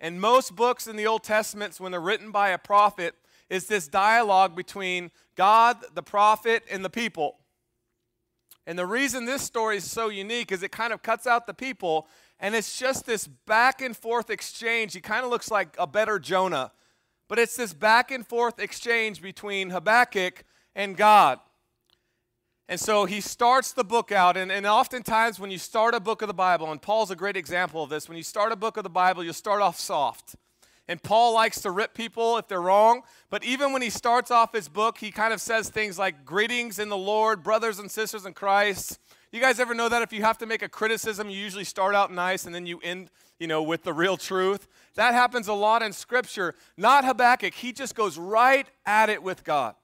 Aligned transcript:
And 0.00 0.20
most 0.20 0.56
books 0.56 0.86
in 0.86 0.96
the 0.96 1.06
Old 1.06 1.22
Testament, 1.22 1.78
when 1.78 1.92
they're 1.92 2.00
written 2.00 2.30
by 2.30 2.50
a 2.50 2.58
prophet, 2.58 3.14
is 3.48 3.66
this 3.66 3.88
dialogue 3.88 4.54
between 4.54 5.10
God, 5.34 5.76
the 5.94 6.02
prophet, 6.02 6.62
and 6.70 6.84
the 6.84 6.90
people. 6.90 7.36
And 8.66 8.78
the 8.78 8.86
reason 8.86 9.24
this 9.24 9.42
story 9.42 9.78
is 9.78 9.90
so 9.90 10.08
unique 10.08 10.52
is 10.52 10.62
it 10.62 10.70
kind 10.70 10.92
of 10.92 11.02
cuts 11.02 11.26
out 11.26 11.46
the 11.46 11.54
people, 11.54 12.06
and 12.38 12.54
it's 12.54 12.78
just 12.78 13.04
this 13.04 13.26
back 13.26 13.82
and 13.82 13.96
forth 13.96 14.30
exchange. 14.30 14.92
He 14.94 15.00
kind 15.00 15.24
of 15.24 15.30
looks 15.30 15.50
like 15.50 15.74
a 15.78 15.86
better 15.86 16.18
Jonah, 16.18 16.72
but 17.30 17.38
it's 17.38 17.54
this 17.54 17.72
back 17.72 18.10
and 18.10 18.26
forth 18.26 18.58
exchange 18.58 19.22
between 19.22 19.70
Habakkuk 19.70 20.44
and 20.74 20.96
God. 20.96 21.38
And 22.68 22.78
so 22.78 23.04
he 23.04 23.20
starts 23.20 23.70
the 23.70 23.84
book 23.84 24.10
out, 24.10 24.36
and, 24.36 24.50
and 24.50 24.66
oftentimes 24.66 25.38
when 25.38 25.52
you 25.52 25.58
start 25.58 25.94
a 25.94 26.00
book 26.00 26.22
of 26.22 26.28
the 26.28 26.34
Bible, 26.34 26.72
and 26.72 26.82
Paul's 26.82 27.12
a 27.12 27.16
great 27.16 27.36
example 27.36 27.84
of 27.84 27.88
this, 27.88 28.08
when 28.08 28.16
you 28.16 28.24
start 28.24 28.50
a 28.50 28.56
book 28.56 28.76
of 28.76 28.82
the 28.82 28.90
Bible, 28.90 29.22
you'll 29.22 29.32
start 29.32 29.62
off 29.62 29.78
soft. 29.78 30.34
And 30.88 31.00
Paul 31.00 31.32
likes 31.32 31.60
to 31.60 31.70
rip 31.70 31.94
people 31.94 32.36
if 32.36 32.48
they're 32.48 32.60
wrong. 32.60 33.02
But 33.30 33.44
even 33.44 33.72
when 33.72 33.80
he 33.80 33.90
starts 33.90 34.32
off 34.32 34.52
his 34.52 34.68
book, 34.68 34.98
he 34.98 35.12
kind 35.12 35.32
of 35.32 35.40
says 35.40 35.68
things 35.68 36.00
like, 36.00 36.24
Greetings 36.24 36.80
in 36.80 36.88
the 36.88 36.96
Lord, 36.96 37.44
brothers 37.44 37.78
and 37.78 37.88
sisters 37.88 38.26
in 38.26 38.32
Christ. 38.32 38.98
You 39.32 39.40
guys 39.40 39.60
ever 39.60 39.74
know 39.74 39.88
that 39.88 40.02
if 40.02 40.12
you 40.12 40.22
have 40.22 40.38
to 40.38 40.46
make 40.46 40.62
a 40.62 40.68
criticism, 40.68 41.30
you 41.30 41.38
usually 41.38 41.64
start 41.64 41.94
out 41.94 42.12
nice 42.12 42.46
and 42.46 42.54
then 42.54 42.66
you 42.66 42.80
end, 42.82 43.10
you 43.38 43.46
know, 43.46 43.62
with 43.62 43.84
the 43.84 43.92
real 43.92 44.16
truth? 44.16 44.66
That 44.94 45.14
happens 45.14 45.46
a 45.46 45.52
lot 45.52 45.82
in 45.82 45.92
Scripture. 45.92 46.54
Not 46.76 47.04
Habakkuk. 47.04 47.54
He 47.54 47.72
just 47.72 47.94
goes 47.94 48.18
right 48.18 48.66
at 48.84 49.08
it 49.08 49.22
with 49.22 49.44
God. 49.44 49.76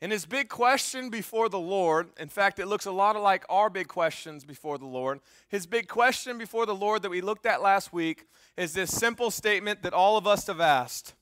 And 0.00 0.12
his 0.12 0.26
big 0.26 0.50
question 0.50 1.08
before 1.08 1.48
the 1.48 1.58
Lord, 1.58 2.10
in 2.20 2.28
fact, 2.28 2.58
it 2.58 2.66
looks 2.66 2.84
a 2.84 2.92
lot 2.92 3.20
like 3.20 3.44
our 3.48 3.70
big 3.70 3.88
questions 3.88 4.44
before 4.44 4.76
the 4.76 4.84
Lord. 4.84 5.20
His 5.48 5.66
big 5.66 5.88
question 5.88 6.36
before 6.36 6.66
the 6.66 6.74
Lord 6.74 7.02
that 7.02 7.10
we 7.10 7.22
looked 7.22 7.46
at 7.46 7.62
last 7.62 7.92
week 7.92 8.26
is 8.56 8.74
this 8.74 8.94
simple 8.94 9.30
statement 9.30 9.82
that 9.82 9.94
all 9.94 10.16
of 10.16 10.26
us 10.26 10.46
have 10.46 10.60
asked. 10.60 11.14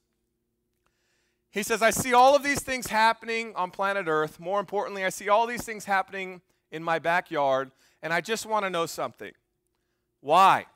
He 1.53 1.63
says, 1.63 1.83
I 1.83 1.91
see 1.91 2.15
all 2.15 2.35
of 2.35 2.43
these 2.43 2.63
things 2.63 2.87
happening 2.87 3.53
on 3.55 3.71
planet 3.71 4.07
Earth. 4.09 4.41
More 4.41 4.59
importantly, 4.59 5.05
I 5.05 5.11
see 5.11 5.29
all 5.29 5.47
these 5.47 5.63
things 5.63 5.85
happening 5.85 6.41
in 6.71 6.83
my 6.83 6.99
backyard, 6.99 7.71
and 8.03 8.13
I 8.13 8.23
just 8.23 8.47
want 8.47 8.65
to 8.65 8.71
know 8.71 8.87
something. 8.87 9.33
Why? 10.21 10.67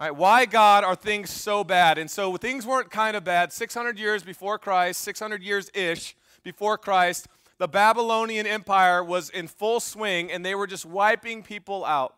All 0.00 0.08
right, 0.08 0.16
why, 0.16 0.46
God, 0.46 0.82
are 0.82 0.96
things 0.96 1.30
so 1.30 1.62
bad? 1.62 1.98
And 1.98 2.10
so 2.10 2.36
things 2.36 2.66
weren't 2.66 2.90
kind 2.90 3.16
of 3.16 3.22
bad. 3.22 3.52
600 3.52 3.98
years 3.98 4.22
before 4.22 4.58
Christ, 4.58 5.00
600 5.02 5.42
years 5.42 5.70
ish, 5.74 6.16
before 6.42 6.78
Christ, 6.78 7.28
the 7.58 7.68
Babylonian 7.68 8.46
Empire 8.46 9.04
was 9.04 9.30
in 9.30 9.46
full 9.46 9.78
swing 9.78 10.32
and 10.32 10.44
they 10.44 10.54
were 10.54 10.66
just 10.66 10.84
wiping 10.84 11.42
people 11.42 11.84
out. 11.84 12.16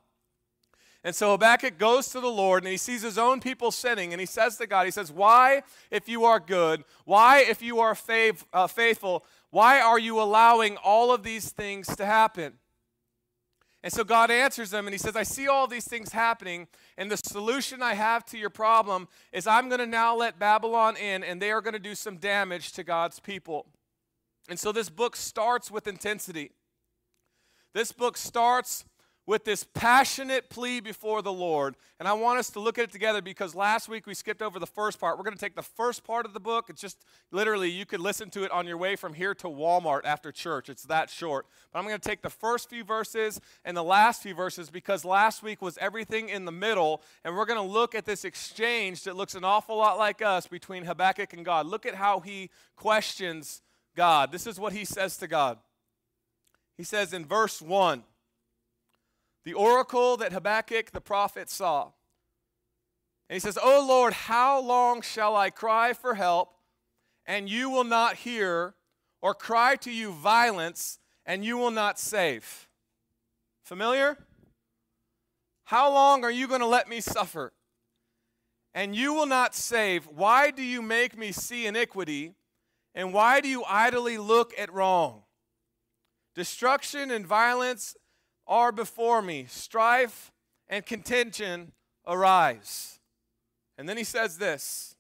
And 1.06 1.14
so 1.14 1.30
Habakkuk 1.30 1.78
goes 1.78 2.08
to 2.08 2.18
the 2.18 2.26
Lord 2.26 2.64
and 2.64 2.72
he 2.72 2.76
sees 2.76 3.02
his 3.02 3.16
own 3.16 3.38
people 3.38 3.70
sinning 3.70 4.12
and 4.12 4.18
he 4.18 4.26
says 4.26 4.56
to 4.56 4.66
God, 4.66 4.86
He 4.86 4.90
says, 4.90 5.12
Why, 5.12 5.62
if 5.88 6.08
you 6.08 6.24
are 6.24 6.40
good, 6.40 6.82
why, 7.04 7.42
if 7.42 7.62
you 7.62 7.78
are 7.78 7.94
fav- 7.94 8.42
uh, 8.52 8.66
faithful, 8.66 9.24
why 9.50 9.80
are 9.80 10.00
you 10.00 10.20
allowing 10.20 10.76
all 10.78 11.14
of 11.14 11.22
these 11.22 11.52
things 11.52 11.86
to 11.94 12.04
happen? 12.04 12.54
And 13.84 13.92
so 13.92 14.02
God 14.02 14.32
answers 14.32 14.70
them 14.70 14.88
and 14.88 14.92
he 14.92 14.98
says, 14.98 15.14
I 15.14 15.22
see 15.22 15.46
all 15.46 15.68
these 15.68 15.86
things 15.86 16.10
happening, 16.10 16.66
and 16.98 17.08
the 17.08 17.16
solution 17.16 17.82
I 17.82 17.94
have 17.94 18.24
to 18.26 18.36
your 18.36 18.50
problem 18.50 19.06
is 19.32 19.46
I'm 19.46 19.68
going 19.68 19.78
to 19.78 19.86
now 19.86 20.16
let 20.16 20.40
Babylon 20.40 20.96
in, 20.96 21.22
and 21.22 21.40
they 21.40 21.52
are 21.52 21.60
going 21.60 21.74
to 21.74 21.78
do 21.78 21.94
some 21.94 22.16
damage 22.16 22.72
to 22.72 22.82
God's 22.82 23.20
people. 23.20 23.66
And 24.48 24.58
so 24.58 24.72
this 24.72 24.90
book 24.90 25.14
starts 25.14 25.70
with 25.70 25.86
intensity. 25.86 26.50
This 27.74 27.92
book 27.92 28.16
starts 28.16 28.84
with 29.26 29.44
this 29.44 29.64
passionate 29.74 30.48
plea 30.48 30.78
before 30.80 31.20
the 31.20 31.32
Lord. 31.32 31.74
And 31.98 32.06
I 32.06 32.12
want 32.12 32.38
us 32.38 32.48
to 32.50 32.60
look 32.60 32.78
at 32.78 32.84
it 32.84 32.92
together 32.92 33.20
because 33.20 33.56
last 33.56 33.88
week 33.88 34.06
we 34.06 34.14
skipped 34.14 34.40
over 34.40 34.60
the 34.60 34.66
first 34.66 35.00
part. 35.00 35.18
We're 35.18 35.24
going 35.24 35.36
to 35.36 35.40
take 35.40 35.56
the 35.56 35.62
first 35.62 36.04
part 36.04 36.26
of 36.26 36.32
the 36.32 36.38
book. 36.40 36.66
It's 36.68 36.80
just 36.80 37.04
literally, 37.32 37.68
you 37.68 37.84
could 37.86 37.98
listen 37.98 38.30
to 38.30 38.44
it 38.44 38.52
on 38.52 38.68
your 38.68 38.76
way 38.76 38.94
from 38.94 39.14
here 39.14 39.34
to 39.34 39.48
Walmart 39.48 40.02
after 40.04 40.30
church. 40.30 40.68
It's 40.68 40.84
that 40.84 41.10
short. 41.10 41.46
But 41.72 41.80
I'm 41.80 41.86
going 41.86 41.98
to 41.98 42.08
take 42.08 42.22
the 42.22 42.30
first 42.30 42.70
few 42.70 42.84
verses 42.84 43.40
and 43.64 43.76
the 43.76 43.82
last 43.82 44.22
few 44.22 44.34
verses 44.34 44.70
because 44.70 45.04
last 45.04 45.42
week 45.42 45.60
was 45.60 45.76
everything 45.78 46.28
in 46.28 46.44
the 46.44 46.52
middle. 46.52 47.02
And 47.24 47.36
we're 47.36 47.46
going 47.46 47.60
to 47.60 47.72
look 47.72 47.96
at 47.96 48.04
this 48.04 48.24
exchange 48.24 49.02
that 49.04 49.16
looks 49.16 49.34
an 49.34 49.42
awful 49.42 49.76
lot 49.76 49.98
like 49.98 50.22
us 50.22 50.46
between 50.46 50.84
Habakkuk 50.84 51.32
and 51.32 51.44
God. 51.44 51.66
Look 51.66 51.84
at 51.84 51.96
how 51.96 52.20
he 52.20 52.50
questions 52.76 53.60
God. 53.96 54.30
This 54.30 54.46
is 54.46 54.60
what 54.60 54.72
he 54.72 54.84
says 54.84 55.16
to 55.16 55.26
God. 55.26 55.58
He 56.76 56.84
says 56.84 57.12
in 57.12 57.24
verse 57.24 57.60
1 57.60 58.04
the 59.46 59.54
oracle 59.54 60.16
that 60.16 60.32
Habakkuk 60.32 60.90
the 60.90 61.00
prophet 61.00 61.48
saw. 61.48 61.92
And 63.28 63.36
he 63.36 63.38
says, 63.40 63.56
Oh 63.62 63.86
Lord, 63.88 64.12
how 64.12 64.60
long 64.60 65.02
shall 65.02 65.36
I 65.36 65.50
cry 65.50 65.92
for 65.92 66.14
help, 66.14 66.50
and 67.24 67.48
you 67.48 67.70
will 67.70 67.84
not 67.84 68.16
hear, 68.16 68.74
or 69.22 69.34
cry 69.34 69.76
to 69.76 69.90
you 69.92 70.10
violence, 70.10 70.98
and 71.24 71.44
you 71.44 71.56
will 71.56 71.70
not 71.70 72.00
save? 72.00 72.68
Familiar? 73.62 74.18
How 75.66 75.92
long 75.92 76.24
are 76.24 76.30
you 76.30 76.48
going 76.48 76.60
to 76.60 76.66
let 76.66 76.88
me 76.88 77.00
suffer? 77.00 77.52
And 78.74 78.96
you 78.96 79.14
will 79.14 79.26
not 79.26 79.54
save. 79.54 80.06
Why 80.06 80.50
do 80.50 80.62
you 80.62 80.82
make 80.82 81.16
me 81.16 81.30
see 81.30 81.66
iniquity? 81.66 82.34
And 82.96 83.14
why 83.14 83.40
do 83.40 83.48
you 83.48 83.62
idly 83.68 84.18
look 84.18 84.52
at 84.58 84.72
wrong? 84.72 85.22
Destruction 86.34 87.12
and 87.12 87.24
violence 87.24 87.94
are 88.46 88.72
before 88.72 89.22
me, 89.22 89.46
strife 89.48 90.32
and 90.68 90.84
contention 90.84 91.72
arise. 92.06 92.98
And 93.78 93.88
then 93.88 93.96
he 93.96 94.04
says 94.04 94.38
this 94.38 94.96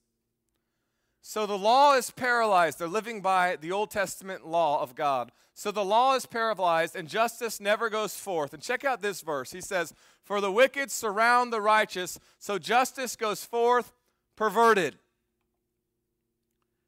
So 1.20 1.46
the 1.46 1.58
law 1.58 1.94
is 1.94 2.10
paralyzed. 2.10 2.78
They're 2.78 2.88
living 2.88 3.20
by 3.20 3.56
the 3.56 3.72
Old 3.72 3.90
Testament 3.90 4.46
law 4.46 4.82
of 4.82 4.94
God. 4.94 5.32
So 5.54 5.70
the 5.70 5.84
law 5.84 6.14
is 6.14 6.26
paralyzed 6.26 6.94
and 6.94 7.08
justice 7.08 7.60
never 7.60 7.88
goes 7.88 8.14
forth. 8.14 8.52
And 8.52 8.62
check 8.62 8.84
out 8.84 9.00
this 9.00 9.22
verse. 9.22 9.52
He 9.52 9.62
says, 9.62 9.94
For 10.22 10.40
the 10.42 10.52
wicked 10.52 10.90
surround 10.90 11.50
the 11.52 11.62
righteous, 11.62 12.18
so 12.38 12.58
justice 12.58 13.16
goes 13.16 13.42
forth 13.42 13.92
perverted. 14.36 14.98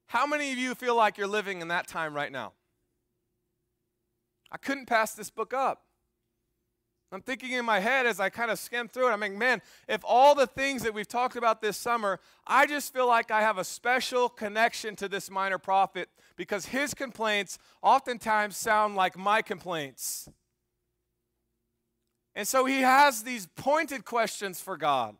How 0.09 0.27
many 0.27 0.53
of 0.53 0.59
you 0.59 0.75
feel 0.75 0.95
like 0.95 1.17
you're 1.17 1.27
living 1.27 1.61
in 1.63 1.69
that 1.69 1.87
time 1.87 2.15
right 2.15 2.33
now? 2.33 2.53
I 4.51 4.57
couldn't 4.57 4.87
pass 4.87 5.15
this 5.15 5.31
book 5.31 5.53
up. 5.53 5.83
I'm 7.11 7.23
thinking 7.23 7.53
in 7.53 7.65
my 7.65 7.81
head 7.81 8.05
as 8.05 8.21
I 8.21 8.29
kind 8.29 8.51
of 8.51 8.59
skim 8.59 8.87
through 8.87 9.09
it, 9.09 9.13
I'm 9.13 9.21
like, 9.21 9.33
man, 9.33 9.63
if 9.89 10.03
all 10.05 10.35
the 10.35 10.47
things 10.47 10.83
that 10.83 10.93
we've 10.93 11.09
talked 11.09 11.37
about 11.37 11.63
this 11.63 11.79
summer, 11.79 12.21
I 12.47 12.67
just 12.67 12.93
feel 12.93 13.07
like 13.07 13.31
I 13.31 13.41
have 13.41 13.57
a 13.57 13.65
special 13.65 14.29
connection 14.29 14.95
to 14.97 15.09
this 15.09 15.31
minor 15.31 15.57
prophet 15.57 16.11
because 16.37 16.67
his 16.67 16.93
complaints 16.93 17.59
oftentimes 17.83 18.59
sound 18.59 18.95
like 18.95 19.17
my 19.17 19.41
complaints. 19.41 20.29
And 22.35 22.47
so 22.47 22.67
he 22.67 22.83
has 22.83 23.23
these 23.23 23.47
pointed 23.57 24.05
questions 24.05 24.61
for 24.61 24.77
God, 24.77 25.17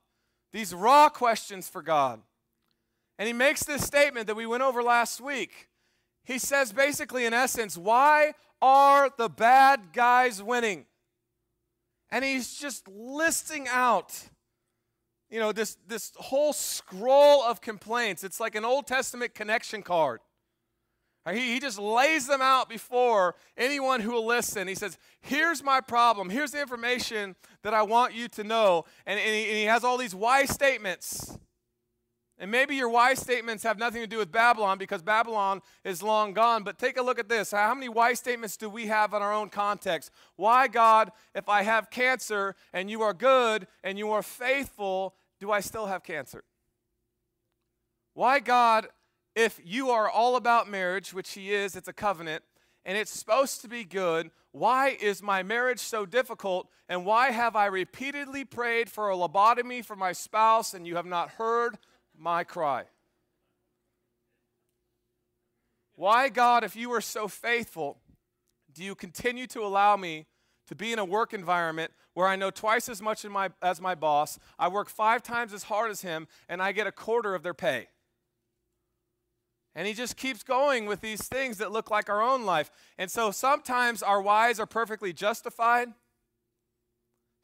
these 0.53 0.75
raw 0.75 1.09
questions 1.09 1.69
for 1.69 1.81
God. 1.81 2.21
And 3.19 3.27
he 3.27 3.33
makes 3.33 3.65
this 3.65 3.83
statement 3.83 4.27
that 4.27 4.37
we 4.37 4.47
went 4.47 4.63
over 4.63 4.83
last 4.83 5.21
week. 5.21 5.69
He 6.23 6.39
says 6.39 6.73
basically, 6.73 7.25
in 7.25 7.33
essence, 7.33 7.79
why 7.79 8.35
are 8.61 9.11
the 9.17 9.31
bad 9.31 9.93
guys 9.95 10.43
winning? 10.43 10.85
And 12.11 12.25
he's 12.25 12.55
just 12.59 12.89
listing 12.89 13.67
out, 13.69 14.19
you 15.31 15.39
know, 15.39 15.53
this, 15.53 15.77
this 15.87 16.13
whole 16.17 16.53
scroll 16.53 17.43
of 17.43 17.61
complaints. 17.61 18.25
It's 18.25 18.41
like 18.41 18.55
an 18.55 18.65
Old 18.65 18.87
Testament 18.87 19.35
connection 19.35 19.83
card. 19.83 20.21
He, 21.33 21.55
he 21.55 21.61
just 21.61 21.79
lays 21.79 22.27
them 22.27 22.41
out 22.41 22.69
before 22.69 23.35
anyone 23.57 24.01
who 24.01 24.13
will 24.13 24.27
listen. 24.27 24.69
He 24.69 24.75
says, 24.75 24.97
Here's 25.21 25.63
my 25.63 25.81
problem. 25.81 26.31
Here's 26.31 26.53
the 26.53 26.61
information 26.61 27.37
that 27.63 27.75
I 27.75 27.83
want 27.83 28.15
you 28.15 28.29
to 28.29 28.45
know. 28.45 28.85
And, 29.07 29.19
and, 29.19 29.29
he, 29.29 29.45
and 29.45 29.57
he 29.57 29.65
has 29.65 29.85
all 29.85 29.99
these 29.99 30.15
why 30.15 30.45
statements. 30.45 31.37
And 32.41 32.53
maybe 32.53 32.77
your 32.77 32.89
why 32.89 33.15
statements 33.15 33.65
have 33.65 33.79
nothing 33.79 34.01
to 34.01 34.07
do 34.07 34.19
with 34.19 34.31
Babylon 34.31 34.79
because 34.79 35.03
Babylon 35.03 35.61
is 35.85 36.03
long 36.03 36.33
gone. 36.33 36.63
But 36.63 36.79
take 36.79 36.97
a 36.97 37.03
look 37.03 37.19
at 37.19 37.29
this. 37.29 37.51
How 37.51 37.75
many 37.75 37.89
why 37.89 38.15
statements 38.15 38.57
do 38.57 38.71
we 38.71 38.87
have 38.87 39.13
in 39.13 39.23
our 39.23 39.33
own 39.33 39.49
context? 39.49 40.13
Why, 40.37 40.69
God, 40.69 41.11
if 41.35 41.49
I 41.49 41.63
have 41.63 41.91
cancer 41.91 42.55
and 42.73 42.89
you 42.89 43.03
are 43.03 43.13
good 43.13 43.67
and 43.83 43.99
you 43.99 44.13
are 44.13 44.23
faithful, 44.23 45.17
do 45.41 45.51
I 45.51 45.59
still 45.61 45.87
have 45.87 46.05
cancer? 46.05 46.45
Why, 48.15 48.39
God, 48.39 48.87
if 49.35 49.61
you 49.65 49.91
are 49.91 50.09
all 50.09 50.37
about 50.37 50.71
marriage, 50.71 51.13
which 51.13 51.33
He 51.33 51.53
is, 51.53 51.75
it's 51.75 51.89
a 51.89 51.93
covenant, 51.93 52.45
and 52.85 52.97
it's 52.97 53.11
supposed 53.11 53.63
to 53.63 53.69
be 53.69 53.83
good, 53.83 54.31
why 54.53 54.97
is 55.01 55.23
my 55.23 55.43
marriage 55.43 55.81
so 55.81 56.07
difficult? 56.07 56.69
And 56.89 57.05
why 57.05 57.31
have 57.31 57.55
I 57.55 57.67
repeatedly 57.67 58.45
prayed 58.45 58.91
for 58.91 59.11
a 59.11 59.17
lobotomy 59.17 59.85
for 59.85 59.95
my 59.95 60.13
spouse 60.13 60.73
and 60.73 60.87
you 60.87 60.97
have 60.97 61.07
not 61.07 61.31
heard 61.31 61.79
my 62.19 62.45
cry. 62.45 62.85
Why, 65.95 66.29
God, 66.29 66.65
if 66.65 66.77
you 66.77 66.93
are 66.93 67.01
so 67.01 67.27
faithful, 67.27 67.99
do 68.73 68.85
you 68.85 68.95
continue 68.95 69.47
to 69.49 69.61
allow 69.61 69.97
me 69.97 70.27
to 70.69 70.75
be 70.75 70.93
in 70.93 70.99
a 70.99 71.05
work 71.05 71.35
environment 71.35 71.93
where 72.15 72.27
I 72.27 72.37
know 72.37 72.51
twice 72.51 72.89
as 72.89 73.01
much 73.03 73.25
my, 73.25 73.51
as 73.63 73.81
my 73.81 73.95
boss, 73.95 74.39
I 74.59 74.69
work 74.69 74.89
five 74.89 75.23
times 75.23 75.53
as 75.53 75.65
hard 75.65 75.91
as 75.91 76.03
him, 76.03 76.29
and 76.49 76.63
I 76.63 76.73
get 76.73 76.87
a 76.87 76.93
quarter 76.93 77.35
of 77.35 77.43
their 77.43 77.55
pay? 77.55 77.89
And 79.75 79.87
he 79.87 79.95
just 79.95 80.17
keeps 80.17 80.43
going 80.43 80.87
with 80.87 81.01
these 81.01 81.27
things 81.27 81.59
that 81.59 81.73
look 81.73 81.91
like 81.91 82.09
our 82.09 82.23
own 82.23 82.45
life. 82.45 82.71
And 82.99 83.11
so 83.11 83.31
sometimes 83.31 84.03
our 84.03 84.21
whys 84.21 84.59
are 84.59 84.67
perfectly 84.67 85.13
justified. 85.13 85.89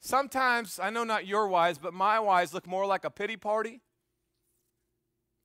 Sometimes, 0.01 0.77
I 0.77 0.89
know 0.89 1.03
not 1.03 1.25
your 1.25 1.47
whys, 1.47 1.77
but 1.77 1.93
my 1.93 2.19
whys 2.19 2.53
look 2.53 2.67
more 2.67 2.85
like 2.85 3.05
a 3.05 3.09
pity 3.09 3.37
party. 3.37 3.81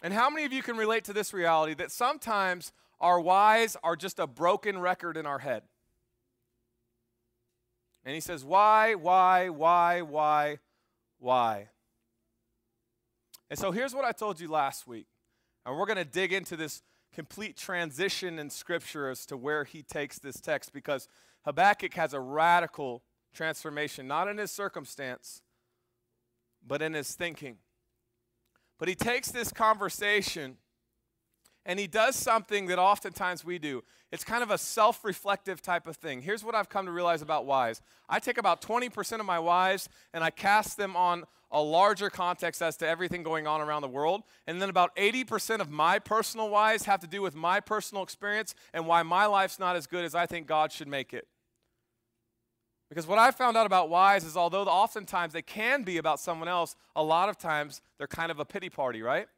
And 0.03 0.15
how 0.15 0.31
many 0.31 0.47
of 0.47 0.53
you 0.53 0.63
can 0.63 0.77
relate 0.77 1.05
to 1.05 1.13
this 1.13 1.33
reality 1.35 1.75
that 1.75 1.93
sometimes 1.93 2.73
our 3.01 3.21
whys 3.21 3.77
are 3.83 3.97
just 3.97 4.19
a 4.19 4.27
broken 4.27 4.79
record 4.79 5.17
in 5.17 5.27
our 5.27 5.41
head? 5.41 5.63
And 8.05 8.15
he 8.15 8.21
says, 8.21 8.45
Why, 8.45 8.95
why, 8.95 9.51
why, 9.51 10.01
why, 10.01 10.59
why? 11.19 11.69
And 13.51 13.59
so 13.59 13.73
here's 13.73 13.95
what 13.95 14.05
I 14.05 14.13
told 14.13 14.41
you 14.41 14.49
last 14.49 14.87
week. 14.87 15.07
And 15.67 15.77
we're 15.77 15.87
going 15.87 15.99
to 15.99 16.05
dig 16.05 16.33
into 16.33 16.57
this 16.57 16.83
complete 17.13 17.57
transition 17.57 18.39
in 18.39 18.49
Scripture 18.49 19.11
as 19.11 19.27
to 19.27 19.37
where 19.37 19.65
he 19.65 19.83
takes 19.83 20.19
this 20.19 20.41
text 20.41 20.73
because 20.73 21.09
Habakkuk 21.45 21.95
has 21.95 22.15
a 22.15 22.21
radical 22.21 23.03
transformation, 23.35 24.07
not 24.07 24.29
in 24.29 24.39
his 24.39 24.51
circumstance, 24.51 25.43
but 26.67 26.81
in 26.81 26.95
his 26.95 27.15
thinking. 27.15 27.57
But 28.81 28.89
he 28.89 28.97
takes 28.97 29.31
this 29.31 29.53
conversation 29.53 30.57
and 31.67 31.79
he 31.79 31.87
does 31.87 32.17
something 32.17 32.67
that 32.67 32.79
oftentimes 32.79 33.45
we 33.45 33.59
do. 33.59 33.85
It's 34.11 34.25
kind 34.25 34.43
of 34.43 34.51
a 34.51 34.57
self 34.57 35.05
reflective 35.05 35.61
type 35.61 35.87
of 35.87 35.97
thing. 35.97 36.23
Here's 36.23 36.43
what 36.43 36.55
I've 36.55 36.71
come 36.71 36.87
to 36.87 36.91
realize 36.91 37.21
about 37.21 37.45
whys 37.45 37.83
I 38.09 38.19
take 38.19 38.39
about 38.39 38.63
20% 38.63 39.21
of 39.21 39.27
my 39.27 39.39
whys 39.39 39.89
and 40.15 40.25
I 40.25 40.31
cast 40.31 40.79
them 40.79 40.97
on 40.97 41.25
a 41.53 41.61
larger 41.61 42.09
context 42.09 42.63
as 42.63 42.77
to 42.79 42.89
everything 42.89 43.23
going 43.23 43.47
on 43.47 43.61
around 43.61 43.83
the 43.83 43.89
world. 43.89 44.23
And 44.47 44.63
then 44.63 44.71
about 44.71 44.97
80% 44.97 45.61
of 45.61 45.71
my 45.71 45.99
personal 45.99 46.49
whys 46.49 46.85
have 46.85 47.01
to 47.01 47.07
do 47.07 47.21
with 47.21 47.35
my 47.35 47.61
personal 47.61 48.03
experience 48.03 48.55
and 48.73 48.87
why 48.87 49.03
my 49.03 49.27
life's 49.27 49.59
not 49.59 49.77
as 49.77 49.87
good 49.87 50.05
as 50.07 50.15
I 50.15 50.25
think 50.25 50.47
God 50.47 50.73
should 50.73 50.89
make 50.89 51.13
it. 51.13 51.29
Because 52.91 53.07
what 53.07 53.19
I 53.19 53.31
found 53.31 53.57
out 53.57 53.67
about 53.67 53.89
whys 53.89 54.25
is 54.25 54.37
although 54.37 54.65
oftentimes 54.65 55.33
they 55.33 55.43
can 55.43 55.85
be 55.85 55.97
about 55.97 56.19
someone 56.19 56.49
else, 56.49 56.75
a 56.97 57.03
lot 57.03 57.29
of 57.29 57.39
times 57.39 57.81
they're 57.97 58.09
kind 58.09 58.33
of 58.33 58.41
a 58.41 58.45
pity 58.45 58.69
party, 58.69 59.01
right? 59.01 59.29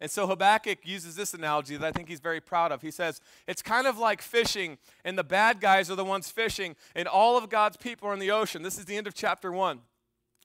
And 0.00 0.10
so 0.10 0.26
Habakkuk 0.26 0.78
uses 0.84 1.16
this 1.16 1.34
analogy 1.34 1.76
that 1.76 1.86
I 1.86 1.90
think 1.90 2.08
he's 2.08 2.20
very 2.20 2.40
proud 2.40 2.70
of. 2.70 2.80
He 2.80 2.92
says, 2.92 3.20
It's 3.48 3.60
kind 3.60 3.86
of 3.86 3.98
like 3.98 4.22
fishing, 4.22 4.78
and 5.04 5.18
the 5.18 5.24
bad 5.24 5.60
guys 5.60 5.90
are 5.90 5.96
the 5.96 6.04
ones 6.04 6.30
fishing, 6.30 6.76
and 6.94 7.08
all 7.08 7.36
of 7.36 7.50
God's 7.50 7.76
people 7.76 8.08
are 8.08 8.12
in 8.12 8.20
the 8.20 8.30
ocean. 8.30 8.62
This 8.62 8.78
is 8.78 8.84
the 8.84 8.96
end 8.96 9.06
of 9.08 9.14
chapter 9.14 9.50
one. 9.50 9.80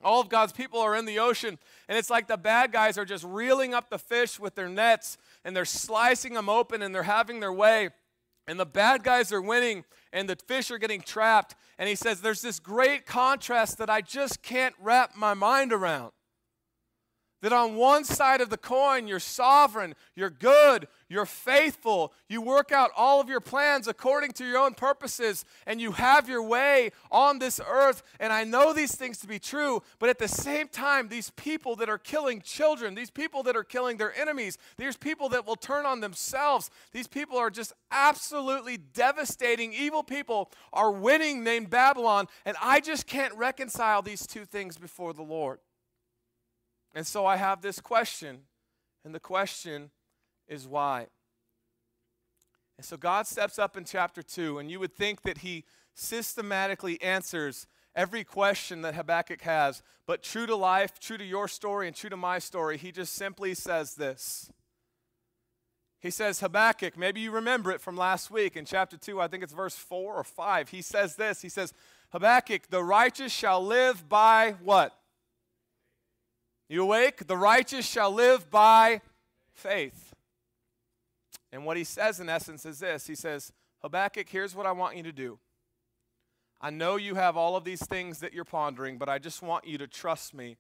All 0.02 0.22
of 0.22 0.30
God's 0.30 0.54
people 0.54 0.80
are 0.80 0.96
in 0.96 1.06
the 1.06 1.20
ocean, 1.20 1.60
and 1.88 1.98
it's 1.98 2.10
like 2.10 2.28
the 2.28 2.38
bad 2.38 2.72
guys 2.72 2.98
are 2.98 3.06
just 3.06 3.24
reeling 3.24 3.74
up 3.74 3.90
the 3.90 4.00
fish 4.00 4.40
with 4.40 4.56
their 4.56 4.70
nets, 4.70 5.18
and 5.44 5.56
they're 5.56 5.66
slicing 5.66 6.34
them 6.34 6.50
open, 6.50 6.82
and 6.82 6.96
they're 6.96 7.04
having 7.04 7.40
their 7.40 7.54
way 7.54 7.90
and 8.50 8.60
the 8.60 8.66
bad 8.66 9.04
guys 9.04 9.32
are 9.32 9.42
winning 9.42 9.86
and 10.12 10.28
the 10.28 10.36
fish 10.48 10.72
are 10.72 10.80
getting 10.80 11.02
trapped. 11.02 11.56
And 11.78 11.88
he 11.88 11.94
says, 11.94 12.20
There's 12.20 12.42
this 12.42 12.60
great 12.60 13.06
contrast 13.06 13.78
that 13.78 13.92
I 13.92 14.02
just 14.02 14.42
can't 14.42 14.74
wrap 14.82 15.16
my 15.16 15.36
mind 15.36 15.72
around. 15.72 16.12
That 17.42 17.54
on 17.54 17.76
one 17.76 18.04
side 18.04 18.42
of 18.42 18.50
the 18.50 18.58
coin, 18.58 19.08
you're 19.08 19.20
sovereign, 19.20 19.96
you're 20.14 20.30
good, 20.30 20.90
you're 21.08 21.26
faithful, 21.26 22.12
you 22.28 22.42
work 22.42 22.74
out 22.74 22.92
all 22.98 23.22
of 23.22 23.30
your 23.30 23.40
plans 23.40 23.88
according 23.88 24.34
to 24.34 24.46
your 24.46 24.58
own 24.58 24.74
purposes, 24.74 25.46
and 25.66 25.80
you 25.80 25.94
have 25.94 26.28
your 26.28 26.44
way 26.44 26.92
on 27.10 27.40
this 27.40 27.62
earth. 27.66 28.04
And 28.20 28.34
I 28.34 28.44
know 28.44 28.74
these 28.74 28.94
things 28.94 29.20
to 29.20 29.28
be 29.28 29.40
true, 29.40 29.82
but 30.00 30.10
at 30.10 30.20
the 30.20 30.28
same 30.28 30.68
time, 30.68 31.08
these 31.08 31.30
people 31.32 31.78
that 31.78 31.88
are 31.88 31.98
killing 31.98 32.42
children, 32.42 32.94
these 32.94 33.10
people 33.10 33.42
that 33.44 33.56
are 33.56 33.64
killing 33.64 33.96
their 33.96 34.14
enemies, 34.20 34.58
these 34.76 34.98
people 34.98 35.30
that 35.30 35.48
will 35.48 35.56
turn 35.56 35.86
on 35.86 36.02
themselves, 36.02 36.70
these 36.92 37.08
people 37.08 37.38
are 37.38 37.50
just 37.50 37.72
absolutely 37.90 38.76
devastating. 38.78 39.72
Evil 39.72 40.04
people 40.04 40.52
are 40.74 40.92
winning, 40.92 41.44
named 41.44 41.70
Babylon, 41.70 42.28
and 42.46 42.58
I 42.62 42.82
just 42.82 43.08
can't 43.08 43.34
reconcile 43.36 44.02
these 44.02 44.28
two 44.28 44.44
things 44.44 44.78
before 44.78 45.14
the 45.14 45.24
Lord. 45.24 45.60
And 46.94 47.06
so 47.06 47.26
I 47.26 47.38
have 47.38 47.62
this 47.62 47.80
question, 47.80 48.40
and 49.06 49.14
the 49.14 49.20
question 49.20 49.92
is 50.48 50.68
why? 50.68 51.08
And 52.78 52.86
so 52.86 52.98
God 52.98 53.28
steps 53.28 53.60
up 53.60 53.78
in 53.78 53.84
chapter 53.84 54.24
2, 54.24 54.58
and 54.58 54.72
you 54.72 54.80
would 54.80 54.94
think 54.94 55.22
that 55.24 55.40
he 55.40 55.66
systematically 55.94 57.02
answers 57.02 57.68
every 57.96 58.24
question 58.24 58.82
that 58.82 58.96
Habakkuk 58.96 59.42
has, 59.42 59.84
but 60.08 60.24
true 60.24 60.46
to 60.46 60.56
life, 60.56 61.00
true 61.00 61.18
to 61.18 61.26
your 61.26 61.48
story, 61.48 61.88
and 61.88 61.96
true 61.96 62.10
to 62.10 62.18
my 62.18 62.40
story, 62.40 62.78
he 62.78 62.92
just 62.92 63.14
simply 63.14 63.54
says 63.54 63.96
this. 63.96 64.52
He 66.00 66.10
says, 66.10 66.40
Habakkuk, 66.40 66.98
maybe 66.98 67.20
you 67.20 67.32
remember 67.32 67.72
it 67.72 67.82
from 67.82 67.98
last 67.98 68.32
week 68.32 68.56
in 68.56 68.64
chapter 68.64 68.96
2, 68.96 69.20
I 69.20 69.28
think 69.28 69.44
it's 69.44 69.52
verse 69.52 69.76
4 69.76 70.16
or 70.16 70.24
5. 70.24 70.70
He 70.70 70.82
says 70.82 71.16
this 71.16 71.42
He 71.42 71.50
says, 71.50 71.74
Habakkuk, 72.12 72.70
the 72.70 72.84
righteous 72.84 73.32
shall 73.32 73.64
live 73.64 74.08
by 74.08 74.56
what? 74.64 74.99
You 76.70 76.84
awake? 76.84 77.26
The 77.26 77.36
righteous 77.36 77.86
shall 77.86 78.12
live 78.12 78.50
by 78.52 79.02
faith. 79.52 80.14
And 81.52 81.66
what 81.66 81.78
he 81.78 81.84
says, 81.84 82.20
in 82.20 82.30
essence, 82.30 82.66
is 82.66 82.80
this 82.80 83.08
He 83.08 83.16
says, 83.16 83.52
Habakkuk, 83.82 84.30
here's 84.30 84.56
what 84.56 84.68
I 84.68 84.72
want 84.72 84.96
you 84.96 85.04
to 85.04 85.12
do. 85.12 85.40
I 86.62 86.70
know 86.70 86.98
you 86.98 87.16
have 87.16 87.38
all 87.38 87.56
of 87.56 87.64
these 87.64 87.86
things 87.86 88.20
that 88.20 88.34
you're 88.34 88.46
pondering, 88.46 88.98
but 88.98 89.10
I 89.10 89.18
just 89.18 89.42
want 89.42 89.66
you 89.66 89.78
to 89.78 89.88
trust 89.88 90.34
me 90.34 90.58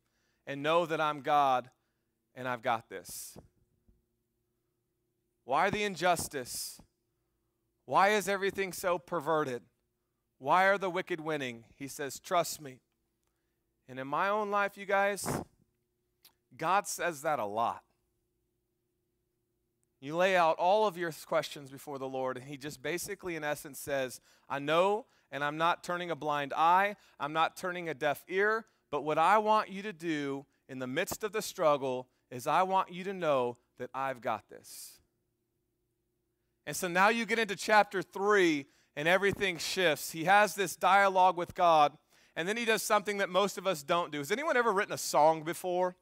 and 0.47 0.63
know 0.63 0.85
that 0.85 1.01
I'm 1.01 1.21
God 1.21 1.69
and 2.33 2.47
I've 2.47 2.61
got 2.61 2.89
this. 2.89 3.37
Why 5.43 5.69
the 5.69 5.83
injustice? 5.83 6.79
Why 7.85 8.09
is 8.09 8.29
everything 8.29 8.71
so 8.71 8.97
perverted? 8.97 9.63
Why 10.37 10.65
are 10.65 10.77
the 10.77 10.89
wicked 10.89 11.19
winning? 11.19 11.65
He 11.75 11.87
says, 11.87 12.19
Trust 12.19 12.61
me. 12.61 12.79
And 13.89 13.99
in 13.99 14.07
my 14.07 14.29
own 14.29 14.51
life, 14.51 14.77
you 14.77 14.85
guys, 14.85 15.41
God 16.59 16.87
says 16.87 17.23
that 17.23 17.39
a 17.39 17.45
lot. 17.45 17.81
You 19.99 20.15
lay 20.15 20.37
out 20.37 20.57
all 20.57 20.85
of 20.85 20.97
your 20.97 21.11
questions 21.25 21.71
before 21.71 21.97
the 21.97 22.07
Lord, 22.07 22.37
and 22.37 22.45
He 22.45 22.55
just 22.55 22.81
basically, 22.81 23.35
in 23.35 23.43
essence, 23.43 23.79
says, 23.79 24.21
I 24.47 24.59
know, 24.59 25.07
and 25.31 25.43
I'm 25.43 25.57
not 25.57 25.83
turning 25.83 26.11
a 26.11 26.15
blind 26.15 26.53
eye, 26.55 26.95
I'm 27.19 27.33
not 27.33 27.57
turning 27.57 27.89
a 27.89 27.93
deaf 27.93 28.23
ear, 28.29 28.65
but 28.91 29.03
what 29.03 29.17
I 29.17 29.39
want 29.39 29.69
you 29.69 29.81
to 29.81 29.93
do 29.93 30.45
in 30.69 30.79
the 30.79 30.87
midst 30.87 31.23
of 31.23 31.31
the 31.31 31.41
struggle 31.41 32.07
is 32.31 32.47
I 32.47 32.63
want 32.63 32.91
you 32.91 33.03
to 33.05 33.13
know 33.13 33.57
that 33.77 33.89
I've 33.93 34.21
got 34.21 34.49
this. 34.49 34.99
And 36.65 36.75
so 36.75 36.87
now 36.87 37.09
you 37.09 37.25
get 37.25 37.39
into 37.39 37.55
chapter 37.55 38.01
3, 38.01 38.67
and 38.95 39.07
everything 39.07 39.57
shifts. 39.57 40.11
He 40.11 40.25
has 40.25 40.55
this 40.55 40.75
dialogue 40.75 41.37
with 41.37 41.55
God, 41.55 41.97
and 42.35 42.47
then 42.47 42.57
he 42.57 42.65
does 42.65 42.83
something 42.83 43.17
that 43.17 43.29
most 43.29 43.57
of 43.57 43.67
us 43.67 43.83
don't 43.83 44.11
do. 44.11 44.19
Has 44.19 44.31
anyone 44.31 44.55
ever 44.55 44.71
written 44.71 44.93
a 44.93 44.97
song 44.97 45.43
before? 45.43 45.95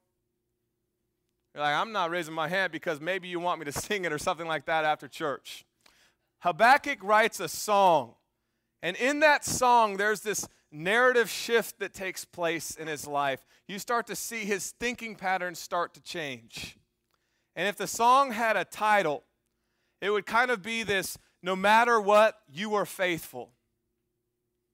You're 1.58 1.66
like, 1.66 1.76
I'm 1.76 1.92
not 1.92 2.12
raising 2.12 2.36
my 2.36 2.48
hand 2.48 2.72
because 2.72 3.02
maybe 3.02 3.28
you 3.28 3.40
want 3.40 3.58
me 3.58 3.66
to 3.66 3.72
sing 3.82 4.06
it 4.06 4.14
or 4.14 4.20
something 4.20 4.46
like 4.46 4.68
that 4.68 4.86
after 4.86 5.08
church. 5.08 5.66
Habakkuk 6.42 7.00
writes 7.02 7.40
a 7.40 7.50
song. 7.50 8.14
And 8.84 8.96
in 8.96 9.22
that 9.22 9.44
song, 9.44 9.98
there's 9.98 10.22
this 10.22 10.48
narrative 10.72 11.32
shift 11.32 11.80
that 11.80 11.96
takes 11.96 12.26
place 12.26 12.76
in 12.76 12.88
his 12.88 13.08
life. 13.08 13.44
You 13.68 13.80
start 13.80 14.06
to 14.06 14.16
see 14.16 14.46
his 14.46 14.70
thinking 14.80 15.16
patterns 15.16 15.58
start 15.58 15.96
to 15.96 16.02
change. 16.02 16.78
And 17.56 17.68
if 17.68 17.76
the 17.76 17.88
song 17.88 18.34
had 18.34 18.56
a 18.56 18.64
title, 18.64 19.24
it 20.00 20.12
would 20.12 20.28
kind 20.28 20.52
of 20.52 20.62
be 20.62 20.84
this 20.84 21.18
no 21.42 21.56
matter 21.56 22.00
what, 22.00 22.36
you 22.48 22.76
are 22.76 22.86
faithful. 22.86 23.50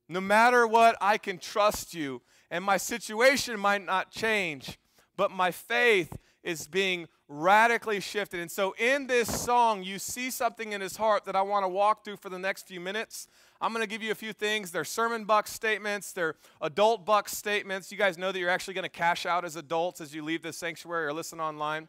No 0.09 0.19
matter 0.19 0.67
what, 0.67 0.97
I 0.99 1.17
can 1.17 1.37
trust 1.37 1.93
you. 1.93 2.23
And 2.51 2.61
my 2.61 2.75
situation 2.75 3.57
might 3.57 3.85
not 3.85 4.11
change, 4.11 4.77
but 5.15 5.31
my 5.31 5.49
faith 5.49 6.17
is 6.43 6.67
being 6.67 7.07
radically 7.27 7.99
shifted. 7.99 8.39
And 8.39 8.51
so 8.51 8.75
in 8.77 9.07
this 9.07 9.41
song, 9.41 9.83
you 9.83 9.97
see 9.97 10.29
something 10.29 10.73
in 10.73 10.81
his 10.81 10.97
heart 10.97 11.25
that 11.25 11.35
I 11.35 11.41
want 11.41 11.63
to 11.63 11.69
walk 11.69 12.03
through 12.03 12.17
for 12.17 12.29
the 12.29 12.39
next 12.39 12.67
few 12.67 12.79
minutes. 12.79 13.27
I'm 13.61 13.71
going 13.71 13.83
to 13.83 13.89
give 13.89 14.03
you 14.03 14.11
a 14.11 14.15
few 14.15 14.33
things. 14.33 14.71
They're 14.71 14.83
sermon 14.83 15.23
buck 15.23 15.47
statements, 15.47 16.11
they're 16.11 16.35
adult 16.61 17.05
buck 17.05 17.29
statements. 17.29 17.91
You 17.91 17.97
guys 17.97 18.17
know 18.17 18.31
that 18.31 18.39
you're 18.39 18.49
actually 18.49 18.73
going 18.73 18.83
to 18.83 18.89
cash 18.89 19.25
out 19.25 19.45
as 19.45 19.55
adults 19.55 20.01
as 20.01 20.13
you 20.13 20.23
leave 20.23 20.41
this 20.41 20.57
sanctuary 20.57 21.05
or 21.05 21.13
listen 21.13 21.39
online. 21.39 21.87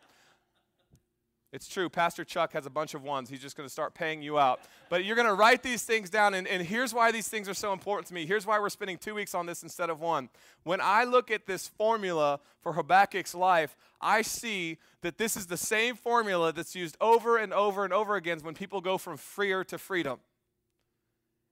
It's 1.54 1.68
true. 1.68 1.88
Pastor 1.88 2.24
Chuck 2.24 2.52
has 2.54 2.66
a 2.66 2.70
bunch 2.70 2.94
of 2.94 3.04
ones. 3.04 3.30
He's 3.30 3.38
just 3.38 3.56
going 3.56 3.68
to 3.68 3.72
start 3.72 3.94
paying 3.94 4.22
you 4.22 4.40
out. 4.40 4.62
But 4.90 5.04
you're 5.04 5.14
going 5.14 5.28
to 5.28 5.34
write 5.34 5.62
these 5.62 5.84
things 5.84 6.10
down. 6.10 6.34
And, 6.34 6.48
and 6.48 6.60
here's 6.60 6.92
why 6.92 7.12
these 7.12 7.28
things 7.28 7.48
are 7.48 7.54
so 7.54 7.72
important 7.72 8.08
to 8.08 8.14
me. 8.14 8.26
Here's 8.26 8.44
why 8.44 8.58
we're 8.58 8.70
spending 8.70 8.98
two 8.98 9.14
weeks 9.14 9.36
on 9.36 9.46
this 9.46 9.62
instead 9.62 9.88
of 9.88 10.00
one. 10.00 10.30
When 10.64 10.80
I 10.82 11.04
look 11.04 11.30
at 11.30 11.46
this 11.46 11.68
formula 11.68 12.40
for 12.60 12.72
Habakkuk's 12.72 13.36
life, 13.36 13.76
I 14.00 14.22
see 14.22 14.78
that 15.02 15.16
this 15.16 15.36
is 15.36 15.46
the 15.46 15.56
same 15.56 15.94
formula 15.94 16.52
that's 16.52 16.74
used 16.74 16.96
over 17.00 17.36
and 17.36 17.54
over 17.54 17.84
and 17.84 17.92
over 17.92 18.16
again 18.16 18.40
when 18.40 18.54
people 18.54 18.80
go 18.80 18.98
from 18.98 19.16
freer 19.16 19.62
to 19.62 19.78
freedom. 19.78 20.18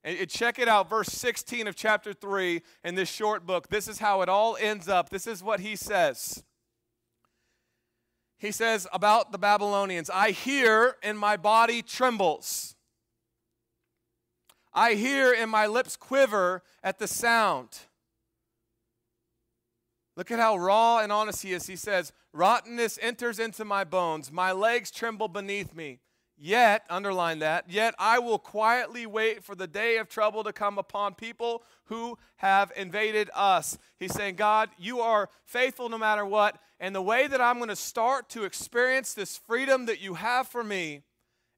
And 0.03 0.27
check 0.29 0.59
it 0.59 0.67
out, 0.67 0.89
verse 0.89 1.07
16 1.07 1.65
of 1.65 1.77
chapter 1.77 2.11
3 2.11 2.61
in 2.83 2.95
this 2.95 3.09
short 3.09 3.45
book. 3.45 3.69
This 3.69 3.87
is 3.87 3.99
how 3.99 4.21
it 4.21 4.27
all 4.27 4.57
ends 4.59 4.89
up. 4.89 5.11
This 5.11 5.27
is 5.27 5.41
what 5.41 5.61
he 5.61 5.77
says 5.77 6.43
he 8.43 8.51
says 8.51 8.85
about 8.91 9.31
the 9.31 9.37
Babylonians 9.37 10.09
I 10.09 10.31
hear 10.31 10.97
and 11.01 11.17
my 11.17 11.37
body 11.37 11.81
trembles. 11.81 12.75
I 14.73 14.95
hear 14.95 15.33
and 15.33 15.49
my 15.49 15.65
lips 15.65 15.95
quiver 15.95 16.61
at 16.83 16.99
the 16.99 17.07
sound. 17.07 17.79
Look 20.17 20.29
at 20.29 20.39
how 20.39 20.57
raw 20.57 20.99
and 20.99 21.09
honest 21.09 21.41
he 21.41 21.53
is. 21.53 21.67
He 21.67 21.77
says, 21.77 22.11
Rottenness 22.33 22.99
enters 23.01 23.39
into 23.39 23.63
my 23.63 23.85
bones, 23.85 24.29
my 24.29 24.51
legs 24.51 24.91
tremble 24.91 25.29
beneath 25.29 25.73
me. 25.73 25.99
Yet, 26.45 26.83
underline 26.89 27.39
that, 27.39 27.69
yet 27.69 27.95
I 27.97 28.19
will 28.19 28.37
quietly 28.37 29.05
wait 29.05 29.45
for 29.45 29.55
the 29.55 29.65
day 29.65 29.95
of 29.95 30.09
trouble 30.09 30.43
to 30.43 30.51
come 30.51 30.77
upon 30.77 31.13
people 31.13 31.63
who 31.85 32.17
have 32.35 32.69
invaded 32.75 33.29
us. 33.33 33.77
He's 33.97 34.13
saying, 34.13 34.35
God, 34.35 34.69
you 34.77 34.99
are 34.99 35.29
faithful 35.45 35.87
no 35.87 35.97
matter 35.97 36.25
what. 36.25 36.59
And 36.81 36.93
the 36.93 37.01
way 37.01 37.27
that 37.27 37.39
I'm 37.39 37.59
going 37.59 37.69
to 37.69 37.77
start 37.77 38.27
to 38.31 38.43
experience 38.43 39.13
this 39.13 39.37
freedom 39.37 39.85
that 39.85 40.01
you 40.01 40.15
have 40.15 40.49
for 40.49 40.65
me 40.65 41.03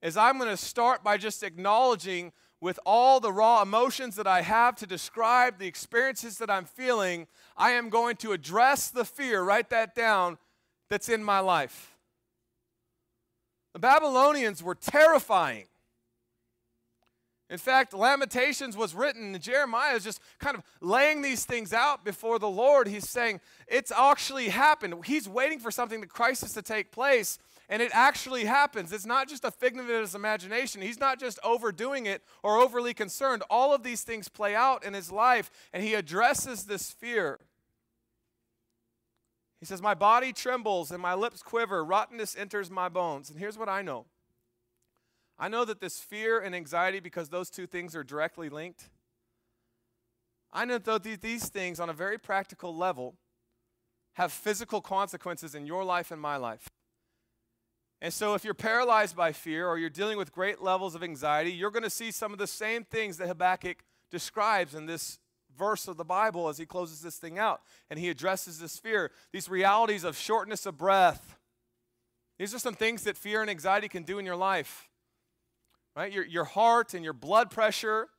is 0.03 0.17
I'm 0.17 0.37
going 0.37 0.51
to 0.51 0.55
start 0.55 1.03
by 1.03 1.17
just 1.17 1.41
acknowledging 1.41 2.31
with 2.61 2.79
all 2.85 3.19
the 3.19 3.33
raw 3.33 3.63
emotions 3.63 4.15
that 4.17 4.27
I 4.27 4.43
have 4.43 4.75
to 4.75 4.85
describe 4.85 5.57
the 5.57 5.65
experiences 5.65 6.37
that 6.37 6.51
I'm 6.51 6.65
feeling, 6.65 7.25
I 7.57 7.71
am 7.71 7.89
going 7.89 8.17
to 8.17 8.33
address 8.33 8.89
the 8.89 9.03
fear, 9.03 9.41
write 9.41 9.71
that 9.71 9.95
down, 9.95 10.37
that's 10.91 11.09
in 11.09 11.23
my 11.23 11.39
life. 11.39 11.94
The 13.75 13.79
Babylonians 13.79 14.63
were 14.63 14.73
terrifying. 14.73 15.65
In 17.49 17.57
fact, 17.57 17.93
Lamentations 17.93 18.77
was 18.77 18.95
written, 18.95 19.33
and 19.35 19.41
Jeremiah 19.41 19.95
is 19.95 20.05
just 20.05 20.21
kind 20.39 20.55
of 20.55 20.63
laying 20.79 21.21
these 21.21 21.43
things 21.43 21.73
out 21.73 22.05
before 22.05 22.39
the 22.39 22.47
Lord. 22.47 22.87
He's 22.87 23.09
saying, 23.09 23.41
It's 23.67 23.91
actually 23.91 24.47
happened. 24.47 25.05
He's 25.05 25.27
waiting 25.27 25.59
for 25.59 25.71
something, 25.71 25.99
the 25.99 26.07
crisis 26.07 26.53
to 26.53 26.61
take 26.61 26.93
place, 26.93 27.37
and 27.67 27.81
it 27.81 27.91
actually 27.93 28.45
happens. 28.45 28.93
It's 28.93 29.05
not 29.05 29.27
just 29.27 29.43
a 29.43 29.51
figment 29.51 29.89
of 29.89 29.99
his 29.99 30.15
imagination. 30.15 30.81
He's 30.81 31.01
not 31.01 31.19
just 31.19 31.37
overdoing 31.43 32.05
it 32.05 32.23
or 32.43 32.57
overly 32.57 32.93
concerned. 32.93 33.43
All 33.49 33.75
of 33.75 33.83
these 33.83 34.03
things 34.03 34.29
play 34.29 34.55
out 34.55 34.85
in 34.85 34.93
his 34.93 35.11
life, 35.11 35.51
and 35.73 35.83
he 35.83 35.95
addresses 35.95 36.63
this 36.63 36.91
fear. 36.91 37.39
He 39.65 39.67
says, 39.67 39.81
My 39.81 39.95
body 39.95 40.31
trembles 40.31 40.91
and 40.91 41.01
my 41.01 41.15
lips 41.15 41.41
quiver, 41.41 41.83
rottenness 41.83 42.35
enters 42.37 42.69
my 42.69 42.87
bones. 42.87 43.31
And 43.31 43.39
here's 43.39 43.57
what 43.57 43.67
I 43.67 43.81
know 43.81 44.05
I 45.39 45.47
know 45.47 45.65
that 45.65 45.81
this 45.81 45.97
fear 45.97 46.39
and 46.39 46.53
anxiety, 46.53 46.99
because 46.99 47.29
those 47.29 47.49
two 47.49 47.65
things 47.65 47.95
are 47.95 48.03
directly 48.03 48.47
linked, 48.47 48.91
I 50.53 50.65
know 50.65 50.77
that 50.77 51.01
these 51.19 51.49
things, 51.49 51.79
on 51.79 51.89
a 51.89 51.93
very 51.93 52.19
practical 52.19 52.77
level, 52.77 53.15
have 54.13 54.31
physical 54.31 54.81
consequences 54.81 55.55
in 55.55 55.65
your 55.65 55.83
life 55.83 56.11
and 56.11 56.21
my 56.21 56.37
life. 56.37 56.69
And 58.03 58.13
so, 58.13 58.35
if 58.35 58.43
you're 58.43 58.53
paralyzed 58.53 59.15
by 59.15 59.31
fear 59.31 59.67
or 59.67 59.79
you're 59.79 59.89
dealing 59.89 60.19
with 60.19 60.31
great 60.31 60.61
levels 60.61 60.93
of 60.93 61.01
anxiety, 61.01 61.51
you're 61.51 61.71
going 61.71 61.81
to 61.81 61.89
see 61.89 62.11
some 62.11 62.31
of 62.33 62.37
the 62.37 62.45
same 62.45 62.83
things 62.83 63.17
that 63.17 63.27
Habakkuk 63.29 63.83
describes 64.11 64.75
in 64.75 64.85
this 64.85 65.17
verse 65.57 65.87
of 65.87 65.97
the 65.97 66.05
Bible 66.05 66.49
as 66.49 66.57
he 66.57 66.65
closes 66.65 67.01
this 67.01 67.17
thing 67.17 67.39
out. 67.39 67.61
And 67.89 67.99
he 67.99 68.09
addresses 68.09 68.59
this 68.59 68.77
fear, 68.77 69.11
these 69.31 69.49
realities 69.49 70.03
of 70.03 70.17
shortness 70.17 70.65
of 70.65 70.77
breath. 70.77 71.37
These 72.37 72.53
are 72.53 72.59
some 72.59 72.73
things 72.73 73.03
that 73.03 73.17
fear 73.17 73.41
and 73.41 73.49
anxiety 73.49 73.87
can 73.87 74.03
do 74.03 74.19
in 74.19 74.25
your 74.25 74.35
life. 74.35 74.89
Right? 75.95 76.11
Your, 76.11 76.25
your 76.25 76.43
heart 76.43 76.93
and 76.93 77.03
your 77.03 77.13
blood 77.13 77.49
pressure, 77.49 78.09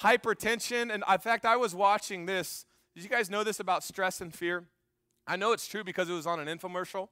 hypertension. 0.00 0.92
And 0.92 1.04
in 1.08 1.18
fact, 1.18 1.44
I 1.44 1.56
was 1.56 1.74
watching 1.74 2.26
this. 2.26 2.64
Did 2.94 3.04
you 3.04 3.10
guys 3.10 3.28
know 3.28 3.44
this 3.44 3.60
about 3.60 3.84
stress 3.84 4.20
and 4.20 4.34
fear? 4.34 4.64
I 5.26 5.36
know 5.36 5.52
it's 5.52 5.66
true 5.66 5.84
because 5.84 6.08
it 6.08 6.14
was 6.14 6.26
on 6.26 6.40
an 6.40 6.46
infomercial. 6.46 7.08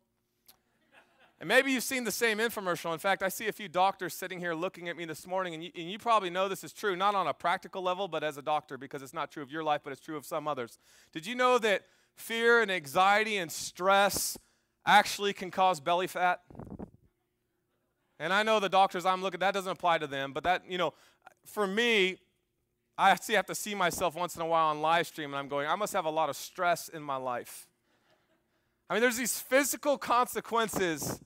And 1.41 1.49
maybe 1.49 1.73
you've 1.73 1.83
seen 1.83 2.05
the 2.05 2.13
same 2.13 2.39
infomercial. 2.39 2.93
In 2.93 2.99
fact, 2.99 3.23
I 3.23 3.29
see 3.29 3.49
a 3.49 3.53
few 3.53 3.69
doctors 3.69 4.15
sitting 4.15 4.39
here 4.39 4.55
looking 4.55 4.89
at 4.89 4.97
me 4.97 5.05
this 5.05 5.27
morning, 5.27 5.55
and 5.55 5.65
you, 5.65 5.71
and 5.77 5.91
you, 5.91 5.99
probably 5.99 6.31
know 6.31 6.49
this 6.49 6.63
is 6.63 6.73
true, 6.73 6.95
not 6.95 7.15
on 7.15 7.27
a 7.27 7.35
practical 7.35 7.83
level, 7.83 8.07
but 8.07 8.23
as 8.23 8.37
a 8.39 8.43
doctor, 8.43 8.79
because 8.79 9.03
it's 9.03 9.13
not 9.13 9.33
true 9.33 9.43
of 9.43 9.51
your 9.51 9.65
life, 9.65 9.81
but 9.83 9.93
it's 9.93 10.01
true 10.01 10.17
of 10.17 10.25
some 10.25 10.47
others. 10.47 10.79
Did 11.13 11.27
you 11.27 11.35
know 11.35 11.59
that 11.59 11.83
fear 12.17 12.63
and 12.63 12.71
anxiety 12.71 13.37
and 13.37 13.51
stress 13.51 14.39
actually 14.87 15.33
can 15.33 15.51
cause 15.51 15.81
belly 15.81 16.07
fat? 16.07 16.41
And 18.21 18.33
I 18.33 18.45
know 18.45 18.61
the 18.61 18.69
doctors 18.69 19.05
I'm 19.05 19.21
looking, 19.21 19.41
that 19.41 19.55
doesn't 19.55 19.73
apply 19.73 19.99
to 19.99 20.07
them, 20.07 20.33
but 20.33 20.45
that, 20.45 20.63
you 20.69 20.79
know, 20.79 20.95
for 21.45 21.67
me, 21.67 22.19
I 22.97 23.11
actually 23.11 23.35
have 23.35 23.47
to 23.47 23.57
see 23.57 23.75
myself 23.75 24.15
once 24.15 24.37
in 24.37 24.43
a 24.43 24.47
while 24.47 24.69
on 24.69 24.81
live 24.81 25.09
stream, 25.09 25.31
and 25.31 25.37
I'm 25.37 25.49
going, 25.49 25.67
I 25.67 25.75
must 25.75 25.93
have 25.95 26.05
a 26.05 26.11
lot 26.11 26.31
of 26.31 26.37
stress 26.37 26.89
in 26.89 27.03
my 27.03 27.17
life. 27.17 27.67
I 28.89 28.95
mean, 28.95 29.01
there's 29.01 29.17
these 29.17 29.39
physical 29.39 29.97
consequences 29.99 31.21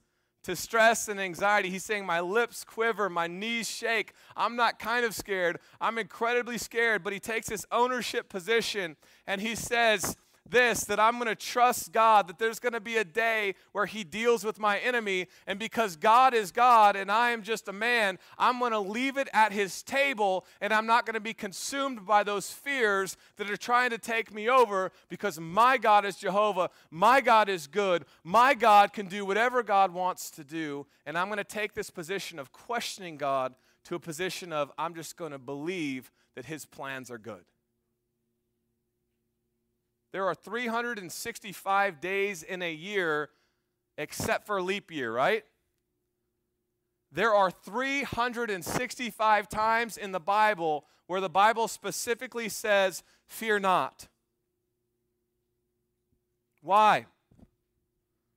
to 0.44 0.54
stress 0.54 1.08
and 1.08 1.20
anxiety. 1.20 1.70
He's 1.70 1.84
saying, 1.84 2.06
My 2.06 2.20
lips 2.20 2.64
quiver, 2.64 3.10
my 3.10 3.26
knees 3.26 3.68
shake. 3.68 4.12
I'm 4.36 4.56
not 4.56 4.78
kind 4.78 5.04
of 5.04 5.14
scared, 5.14 5.58
I'm 5.80 5.98
incredibly 5.98 6.58
scared. 6.58 7.02
But 7.02 7.12
he 7.12 7.20
takes 7.20 7.48
this 7.48 7.66
ownership 7.70 8.28
position 8.28 8.96
and 9.26 9.40
he 9.40 9.54
says, 9.54 10.16
this 10.50 10.84
that 10.84 11.00
I'm 11.00 11.14
going 11.14 11.26
to 11.28 11.34
trust 11.34 11.92
God, 11.92 12.28
that 12.28 12.38
there's 12.38 12.58
going 12.58 12.72
to 12.72 12.80
be 12.80 12.96
a 12.96 13.04
day 13.04 13.54
where 13.72 13.86
He 13.86 14.04
deals 14.04 14.44
with 14.44 14.58
my 14.58 14.78
enemy. 14.78 15.26
And 15.46 15.58
because 15.58 15.96
God 15.96 16.34
is 16.34 16.52
God 16.52 16.96
and 16.96 17.10
I 17.10 17.30
am 17.30 17.42
just 17.42 17.68
a 17.68 17.72
man, 17.72 18.18
I'm 18.38 18.58
going 18.58 18.72
to 18.72 18.78
leave 18.78 19.16
it 19.16 19.28
at 19.32 19.52
His 19.52 19.82
table 19.82 20.44
and 20.60 20.72
I'm 20.72 20.86
not 20.86 21.06
going 21.06 21.14
to 21.14 21.20
be 21.20 21.34
consumed 21.34 22.06
by 22.06 22.22
those 22.24 22.50
fears 22.50 23.16
that 23.36 23.50
are 23.50 23.56
trying 23.56 23.90
to 23.90 23.98
take 23.98 24.32
me 24.32 24.48
over 24.48 24.92
because 25.08 25.38
my 25.38 25.78
God 25.78 26.04
is 26.04 26.16
Jehovah. 26.16 26.70
My 26.90 27.20
God 27.20 27.48
is 27.48 27.66
good. 27.66 28.04
My 28.24 28.54
God 28.54 28.92
can 28.92 29.06
do 29.06 29.24
whatever 29.24 29.62
God 29.62 29.92
wants 29.92 30.30
to 30.32 30.44
do. 30.44 30.86
And 31.06 31.16
I'm 31.16 31.28
going 31.28 31.38
to 31.38 31.44
take 31.44 31.74
this 31.74 31.90
position 31.90 32.38
of 32.38 32.52
questioning 32.52 33.16
God 33.16 33.54
to 33.84 33.94
a 33.94 33.98
position 33.98 34.52
of 34.52 34.70
I'm 34.78 34.94
just 34.94 35.16
going 35.16 35.32
to 35.32 35.38
believe 35.38 36.10
that 36.34 36.44
His 36.44 36.66
plans 36.66 37.10
are 37.10 37.18
good. 37.18 37.44
There 40.12 40.26
are 40.26 40.34
365 40.34 42.00
days 42.00 42.42
in 42.42 42.62
a 42.62 42.72
year 42.72 43.30
except 43.96 44.46
for 44.46 44.62
leap 44.62 44.90
year, 44.90 45.12
right? 45.12 45.44
There 47.10 47.34
are 47.34 47.50
365 47.50 49.48
times 49.48 49.96
in 49.96 50.12
the 50.12 50.20
Bible 50.20 50.84
where 51.06 51.20
the 51.20 51.28
Bible 51.28 51.68
specifically 51.68 52.48
says, 52.48 53.02
Fear 53.26 53.60
not. 53.60 54.08
Why? 56.62 57.06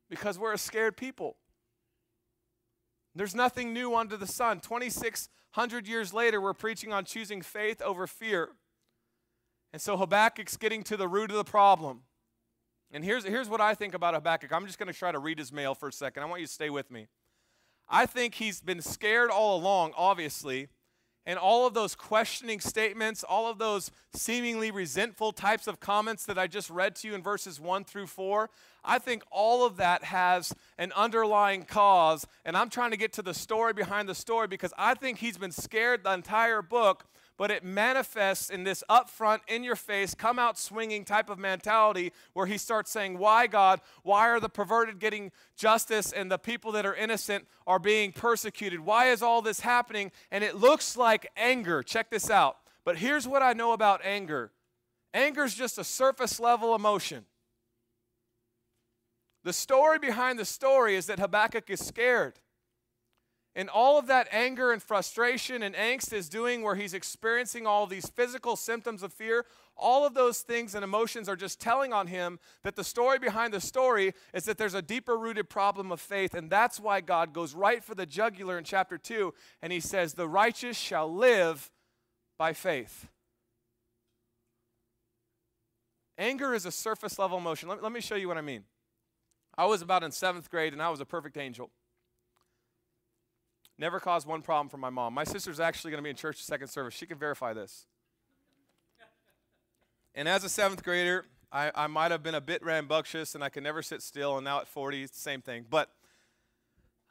Because 0.10 0.38
we're 0.38 0.54
a 0.54 0.58
scared 0.58 0.98
people. 0.98 1.38
There's 3.16 3.36
nothing 3.36 3.74
new 3.74 3.96
under 3.96 4.16
the 4.16 4.28
sun. 4.28 4.60
2,600 4.62 5.88
years 5.88 6.14
later, 6.14 6.40
we're 6.40 6.54
preaching 6.54 6.94
on 6.94 7.04
choosing 7.04 7.42
faith 7.42 7.82
over 7.82 8.08
fear. 8.08 8.50
And 9.74 9.82
so 9.82 9.98
Habakkuk's 9.98 10.58
getting 10.58 10.84
to 10.84 10.98
the 10.98 11.08
root 11.08 11.32
of 11.32 11.38
the 11.38 11.44
problem. 11.44 12.02
And 12.92 13.06
here's, 13.06 13.24
here's 13.24 13.48
what 13.48 13.62
I 13.62 13.74
think 13.74 13.94
about 13.94 14.14
Habakkuk. 14.14 14.52
I'm 14.52 14.66
just 14.66 14.78
going 14.78 14.92
to 14.92 14.98
try 14.98 15.12
to 15.12 15.20
read 15.20 15.40
his 15.40 15.54
mail 15.54 15.74
for 15.74 15.88
a 15.88 15.94
second. 15.94 16.24
I 16.24 16.26
want 16.26 16.42
you 16.42 16.48
to 16.48 16.54
stay 16.54 16.70
with 16.70 16.92
me. 16.92 17.08
I 17.88 18.06
think 18.06 18.36
he's 18.36 18.62
been 18.62 18.82
scared 18.82 19.30
all 19.30 19.58
along, 19.58 19.94
obviously. 19.96 20.68
And 21.26 21.38
all 21.38 21.68
of 21.68 21.74
those 21.74 21.94
questioning 21.94 22.60
statements, 22.60 23.24
all 23.24 23.50
of 23.50 23.60
those 23.60 23.92
seemingly 24.14 24.72
resentful 24.72 25.32
types 25.32 25.68
of 25.68 25.80
comments 25.80 26.26
that 26.26 26.40
I 26.40 26.48
just 26.48 26.70
read 26.70 26.96
to 26.98 27.08
you 27.08 27.14
in 27.14 27.22
verses 27.22 27.60
1 27.60 27.84
through 27.84 28.08
4, 28.08 28.50
I 28.84 28.98
think 28.98 29.24
all 29.30 29.66
of 29.66 29.78
that 29.78 30.06
has 30.06 30.54
an 30.80 30.92
underlying 30.94 31.64
cause. 31.64 32.26
And 32.44 32.58
I'm 32.58 32.70
trying 32.70 32.92
to 32.92 32.98
get 32.98 33.14
to 33.14 33.22
the 33.22 33.36
story 33.36 33.72
behind 33.72 34.10
the 34.10 34.16
story 34.16 34.48
because 34.48 34.74
I 34.78 34.96
think 34.96 35.20
he's 35.20 35.38
been 35.38 35.52
scared 35.52 36.04
the 36.04 36.14
entire 36.14 36.64
book 36.64 37.06
but 37.42 37.50
it 37.50 37.64
manifests 37.64 38.52
in 38.52 38.66
this 38.66 38.84
upfront, 38.88 39.40
in 39.48 39.64
your 39.64 39.76
face, 39.76 40.14
come 40.14 40.38
out 40.38 40.60
swinging 40.60 41.04
type 41.04 41.28
of 41.28 41.40
mentality 41.40 42.14
where 42.34 42.46
he 42.46 42.56
starts 42.56 42.92
saying, 42.92 43.18
Why, 43.18 43.48
God? 43.48 43.82
Why 44.04 44.30
are 44.30 44.40
the 44.40 44.48
perverted 44.48 45.00
getting 45.00 45.32
justice 45.58 46.12
and 46.12 46.32
the 46.32 46.38
people 46.38 46.72
that 46.74 46.86
are 46.86 46.94
innocent 46.94 47.48
are 47.66 47.80
being 47.80 48.12
persecuted? 48.12 48.82
Why 48.82 49.08
is 49.08 49.24
all 49.24 49.42
this 49.42 49.62
happening? 49.62 50.12
And 50.30 50.44
it 50.44 50.58
looks 50.58 50.96
like 50.96 51.32
anger. 51.36 51.82
Check 51.82 52.12
this 52.12 52.30
out. 52.30 52.58
But 52.86 52.98
here's 52.98 53.28
what 53.28 53.42
I 53.42 53.54
know 53.54 53.74
about 53.74 54.02
anger 54.06 54.52
anger 55.12 55.44
is 55.44 55.56
just 55.56 55.80
a 55.80 55.84
surface 55.84 56.40
level 56.40 56.76
emotion. 56.76 57.26
The 59.44 59.54
story 59.54 59.98
behind 59.98 60.38
the 60.38 60.46
story 60.46 60.96
is 60.96 61.08
that 61.08 61.18
Habakkuk 61.18 61.72
is 61.72 61.84
scared. 61.84 62.36
And 63.54 63.70
all 63.70 64.00
of 64.00 64.08
that 64.08 64.30
anger 64.32 64.72
and 64.72 64.82
frustration 64.82 65.62
and 65.62 65.76
angst 65.76 66.14
is 66.14 66.30
doing 66.30 66.62
where 66.62 66.76
he's 66.76 66.94
experiencing 66.94 67.68
all 67.68 67.86
these 67.86 68.08
physical 68.08 68.56
symptoms 68.56 69.04
of 69.04 69.12
fear. 69.12 69.46
All 69.76 70.06
of 70.06 70.14
those 70.14 70.40
things 70.40 70.74
and 70.74 70.86
emotions 70.86 71.28
are 71.28 71.36
just 71.36 71.60
telling 71.60 71.92
on 71.92 72.08
him 72.08 72.40
that 72.64 72.78
the 72.78 72.84
story 72.84 73.20
behind 73.20 73.54
the 73.54 73.60
story 73.60 74.14
is 74.34 74.46
that 74.46 74.58
there's 74.58 74.74
a 74.74 74.82
deeper 74.82 75.18
rooted 75.18 75.50
problem 75.50 75.92
of 75.92 76.00
faith. 76.00 76.34
And 76.34 76.50
that's 76.50 76.80
why 76.80 77.02
God 77.02 77.34
goes 77.34 77.54
right 77.54 77.84
for 77.84 77.94
the 77.94 78.06
jugular 78.06 78.58
in 78.58 78.64
chapter 78.64 78.98
2 78.98 79.34
and 79.62 79.74
he 79.74 79.82
says, 79.82 80.14
The 80.14 80.30
righteous 80.30 80.78
shall 80.78 81.14
live 81.14 81.70
by 82.38 82.54
faith. 82.54 83.10
Anger 86.18 86.54
is 86.54 86.66
a 86.66 86.72
surface 86.72 87.20
level 87.20 87.38
emotion. 87.38 87.68
Let, 87.68 87.84
let 87.84 87.92
me 87.92 88.00
show 88.00 88.16
you 88.16 88.30
what 88.30 88.38
I 88.38 88.42
mean. 88.42 88.64
I 89.58 89.66
was 89.66 89.82
about 89.82 90.04
in 90.04 90.12
seventh 90.12 90.50
grade 90.50 90.72
and 90.72 90.82
I 90.82 90.90
was 90.90 91.02
a 91.02 91.06
perfect 91.06 91.36
angel. 91.36 91.70
Never 93.82 94.00
caused 94.00 94.28
one 94.28 94.44
problem 94.44 94.70
for 94.70 94.78
my 94.78 94.92
mom. 94.92 95.16
My 95.16 95.24
sister's 95.24 95.60
actually 95.60 95.90
going 95.90 96.04
to 96.04 96.04
be 96.04 96.12
in 96.12 96.16
church 96.16 96.38
the 96.38 96.44
second 96.44 96.68
service. 96.68 96.94
She 96.94 97.08
can 97.08 97.18
verify 97.18 97.52
this. 97.52 97.88
And 100.14 100.30
as 100.30 100.44
a 100.44 100.50
seventh 100.50 100.84
grader, 100.84 101.26
I, 101.52 101.72
I 101.74 101.88
might 101.88 102.12
have 102.12 102.22
been 102.22 102.36
a 102.36 102.42
bit 102.42 102.64
rambunctious 102.64 103.34
and 103.34 103.44
I 103.44 103.50
could 103.50 103.64
never 103.64 103.82
sit 103.82 104.04
still. 104.04 104.38
And 104.38 104.46
now 104.46 104.60
at 104.60 104.68
40, 104.68 105.02
it's 105.02 105.14
the 105.14 105.20
same 105.20 105.42
thing. 105.42 105.66
But 105.68 105.90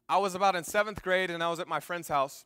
I 0.09 0.18
was 0.18 0.37
about 0.37 0.55
in 0.55 0.62
seventh 0.62 1.03
grade 1.03 1.29
and 1.29 1.42
I 1.42 1.51
was 1.51 1.59
at 1.59 1.66
my 1.66 1.81
friend's 1.81 2.07
house. 2.07 2.44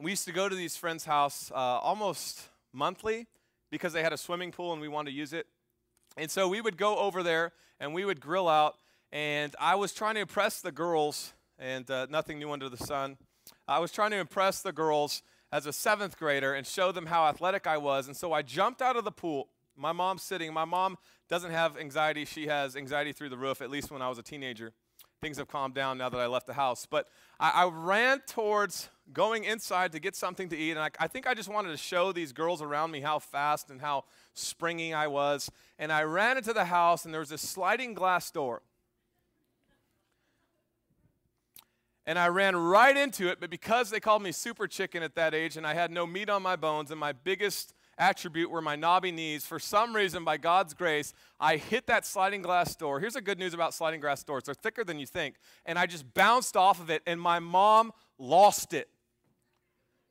We 0.00 0.12
used 0.12 0.24
to 0.26 0.32
go 0.32 0.48
to 0.48 0.54
these 0.54 0.76
friends' 0.76 1.04
house 1.04 1.50
uh, 1.50 1.56
almost 1.56 2.42
monthly 2.72 3.26
because 3.72 3.92
they 3.92 4.04
had 4.04 4.12
a 4.12 4.18
swimming 4.18 4.52
pool 4.52 4.72
and 4.72 4.80
we 4.80 4.86
wanted 4.86 5.10
to 5.10 5.16
use 5.16 5.32
it. 5.32 5.48
And 6.16 6.30
so 6.30 6.46
we 6.46 6.60
would 6.60 6.76
go 6.76 6.96
over 6.96 7.24
there 7.24 7.50
and 7.80 7.92
we 7.92 8.04
would 8.04 8.20
grill 8.20 8.48
out. 8.48 8.76
And 9.10 9.52
I 9.58 9.74
was 9.74 9.92
trying 9.92 10.14
to 10.14 10.20
impress 10.20 10.60
the 10.60 10.70
girls, 10.70 11.32
and 11.58 11.90
uh, 11.90 12.06
nothing 12.08 12.38
new 12.38 12.52
under 12.52 12.68
the 12.68 12.76
sun. 12.76 13.18
I 13.72 13.78
was 13.78 13.90
trying 13.90 14.10
to 14.10 14.18
impress 14.18 14.60
the 14.60 14.70
girls 14.70 15.22
as 15.50 15.64
a 15.64 15.72
seventh 15.72 16.18
grader 16.18 16.52
and 16.52 16.66
show 16.66 16.92
them 16.92 17.06
how 17.06 17.24
athletic 17.24 17.66
I 17.66 17.78
was. 17.78 18.06
And 18.06 18.14
so 18.14 18.32
I 18.32 18.42
jumped 18.42 18.82
out 18.82 18.96
of 18.96 19.04
the 19.04 19.10
pool. 19.10 19.48
My 19.76 19.92
mom's 19.92 20.22
sitting. 20.22 20.52
My 20.52 20.66
mom 20.66 20.98
doesn't 21.30 21.52
have 21.52 21.78
anxiety. 21.78 22.26
She 22.26 22.48
has 22.48 22.76
anxiety 22.76 23.12
through 23.12 23.30
the 23.30 23.38
roof, 23.38 23.62
at 23.62 23.70
least 23.70 23.90
when 23.90 24.02
I 24.02 24.10
was 24.10 24.18
a 24.18 24.22
teenager. 24.22 24.72
Things 25.22 25.38
have 25.38 25.48
calmed 25.48 25.74
down 25.74 25.96
now 25.96 26.10
that 26.10 26.20
I 26.20 26.26
left 26.26 26.46
the 26.46 26.52
house. 26.52 26.84
But 26.84 27.08
I, 27.40 27.64
I 27.64 27.70
ran 27.70 28.20
towards 28.26 28.90
going 29.10 29.44
inside 29.44 29.92
to 29.92 30.00
get 30.00 30.16
something 30.16 30.50
to 30.50 30.56
eat. 30.56 30.72
And 30.72 30.80
I, 30.80 30.90
I 31.00 31.06
think 31.06 31.26
I 31.26 31.32
just 31.32 31.48
wanted 31.48 31.70
to 31.70 31.78
show 31.78 32.12
these 32.12 32.34
girls 32.34 32.60
around 32.60 32.90
me 32.90 33.00
how 33.00 33.20
fast 33.20 33.70
and 33.70 33.80
how 33.80 34.04
springy 34.34 34.92
I 34.92 35.06
was. 35.06 35.50
And 35.78 35.90
I 35.90 36.02
ran 36.02 36.36
into 36.36 36.52
the 36.52 36.66
house, 36.66 37.06
and 37.06 37.14
there 37.14 37.20
was 37.20 37.30
this 37.30 37.40
sliding 37.40 37.94
glass 37.94 38.30
door. 38.30 38.60
And 42.06 42.18
I 42.18 42.28
ran 42.28 42.56
right 42.56 42.96
into 42.96 43.28
it. 43.28 43.40
But 43.40 43.50
because 43.50 43.90
they 43.90 44.00
called 44.00 44.22
me 44.22 44.32
super 44.32 44.66
chicken 44.66 45.02
at 45.02 45.14
that 45.14 45.34
age 45.34 45.56
and 45.56 45.66
I 45.66 45.74
had 45.74 45.90
no 45.90 46.06
meat 46.06 46.28
on 46.28 46.42
my 46.42 46.56
bones, 46.56 46.90
and 46.90 46.98
my 46.98 47.12
biggest 47.12 47.74
attribute 47.98 48.50
were 48.50 48.62
my 48.62 48.76
knobby 48.76 49.12
knees, 49.12 49.44
for 49.44 49.58
some 49.58 49.94
reason, 49.94 50.24
by 50.24 50.36
God's 50.36 50.74
grace, 50.74 51.12
I 51.38 51.56
hit 51.56 51.86
that 51.86 52.06
sliding 52.06 52.42
glass 52.42 52.74
door. 52.74 53.00
Here's 53.00 53.14
the 53.14 53.20
good 53.20 53.38
news 53.38 53.54
about 53.54 53.74
sliding 53.74 54.00
glass 54.00 54.24
doors 54.24 54.44
they're 54.44 54.54
thicker 54.54 54.84
than 54.84 54.98
you 54.98 55.06
think. 55.06 55.36
And 55.66 55.78
I 55.78 55.86
just 55.86 56.12
bounced 56.14 56.56
off 56.56 56.80
of 56.80 56.90
it, 56.90 57.02
and 57.06 57.20
my 57.20 57.38
mom 57.38 57.92
lost 58.18 58.72
it 58.74 58.88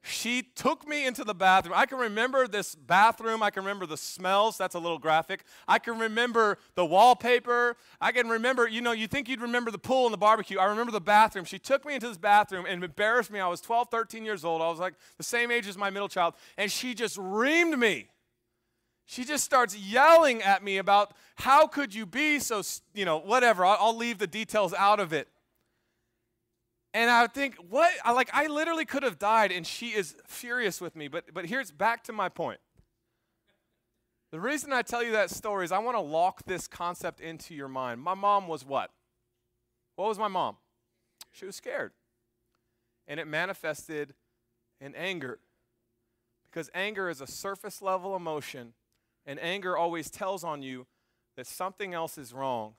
she 0.03 0.41
took 0.41 0.87
me 0.87 1.05
into 1.05 1.23
the 1.23 1.35
bathroom. 1.35 1.75
I 1.77 1.85
can 1.85 1.99
remember 1.99 2.47
this 2.47 2.73
bathroom. 2.73 3.43
I 3.43 3.51
can 3.51 3.63
remember 3.63 3.85
the 3.85 3.97
smells. 3.97 4.57
That's 4.57 4.73
a 4.73 4.79
little 4.79 4.97
graphic. 4.97 5.43
I 5.67 5.77
can 5.77 5.99
remember 5.99 6.57
the 6.73 6.85
wallpaper. 6.85 7.77
I 7.99 8.11
can 8.11 8.27
remember, 8.27 8.67
you 8.67 8.81
know, 8.81 8.93
you 8.93 9.05
think 9.05 9.29
you'd 9.29 9.41
remember 9.41 9.69
the 9.69 9.77
pool 9.77 10.05
and 10.05 10.13
the 10.13 10.17
barbecue. 10.17 10.57
I 10.57 10.65
remember 10.65 10.91
the 10.91 10.99
bathroom. 10.99 11.45
She 11.45 11.59
took 11.59 11.85
me 11.85 11.93
into 11.93 12.07
this 12.07 12.17
bathroom 12.17 12.65
and 12.67 12.83
embarrassed 12.83 13.29
me. 13.29 13.39
I 13.39 13.47
was 13.47 13.61
12, 13.61 13.89
13 13.91 14.25
years 14.25 14.43
old. 14.43 14.63
I 14.63 14.69
was 14.69 14.79
like 14.79 14.95
the 15.17 15.23
same 15.23 15.51
age 15.51 15.67
as 15.67 15.77
my 15.77 15.91
middle 15.91 16.09
child. 16.09 16.33
And 16.57 16.71
she 16.71 16.95
just 16.95 17.17
reamed 17.17 17.77
me. 17.77 18.09
She 19.05 19.23
just 19.23 19.43
starts 19.43 19.77
yelling 19.77 20.41
at 20.41 20.63
me 20.63 20.77
about 20.77 21.13
how 21.35 21.67
could 21.67 21.93
you 21.93 22.07
be 22.07 22.39
so, 22.39 22.63
you 22.95 23.05
know, 23.05 23.19
whatever. 23.19 23.65
I'll, 23.65 23.77
I'll 23.79 23.97
leave 23.97 24.17
the 24.17 24.27
details 24.27 24.73
out 24.73 24.99
of 24.99 25.13
it. 25.13 25.27
And 26.93 27.09
I 27.09 27.27
think, 27.27 27.55
what? 27.69 27.91
I, 28.03 28.11
like, 28.11 28.29
I 28.33 28.47
literally 28.47 28.85
could 28.85 29.03
have 29.03 29.17
died, 29.17 29.51
and 29.51 29.65
she 29.65 29.89
is 29.89 30.15
furious 30.27 30.81
with 30.81 30.95
me. 30.95 31.07
But, 31.07 31.33
but 31.33 31.45
here's 31.45 31.71
back 31.71 32.03
to 32.05 32.13
my 32.13 32.27
point. 32.27 32.59
The 34.31 34.39
reason 34.39 34.71
I 34.71 34.81
tell 34.81 35.03
you 35.03 35.11
that 35.11 35.29
story 35.29 35.65
is 35.65 35.71
I 35.71 35.79
want 35.79 35.97
to 35.97 36.01
lock 36.01 36.43
this 36.45 36.67
concept 36.67 37.19
into 37.19 37.53
your 37.53 37.67
mind. 37.67 38.01
My 38.01 38.13
mom 38.13 38.47
was 38.47 38.65
what? 38.65 38.91
What 39.95 40.07
was 40.07 40.17
my 40.17 40.29
mom? 40.29 40.57
She 41.31 41.45
was 41.45 41.55
scared. 41.55 41.91
And 43.07 43.19
it 43.19 43.27
manifested 43.27 44.13
in 44.79 44.95
anger. 44.95 45.39
Because 46.49 46.69
anger 46.73 47.09
is 47.09 47.21
a 47.21 47.27
surface 47.27 47.81
level 47.81 48.15
emotion, 48.15 48.73
and 49.25 49.39
anger 49.41 49.77
always 49.77 50.09
tells 50.09 50.43
on 50.43 50.61
you 50.61 50.87
that 51.37 51.47
something 51.47 51.93
else 51.93 52.17
is 52.17 52.33
wrong. 52.33 52.73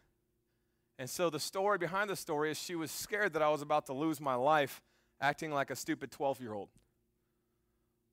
And 0.99 1.09
so 1.09 1.31
the 1.31 1.41
story 1.41 1.79
behind 1.79 2.11
the 2.11 2.17
story 2.17 2.51
is 2.51 2.59
she 2.59 2.75
was 2.75 2.91
scared 2.91 3.33
that 3.33 3.43
I 3.43 3.49
was 3.49 3.63
about 3.63 3.87
to 3.87 3.93
lose 3.93 4.21
my 4.21 4.35
life 4.35 4.83
acting 5.21 5.53
like 5.53 5.71
a 5.71 5.77
stupid 5.77 6.11
12 6.11 6.41
year 6.41 6.53
old. 6.53 6.69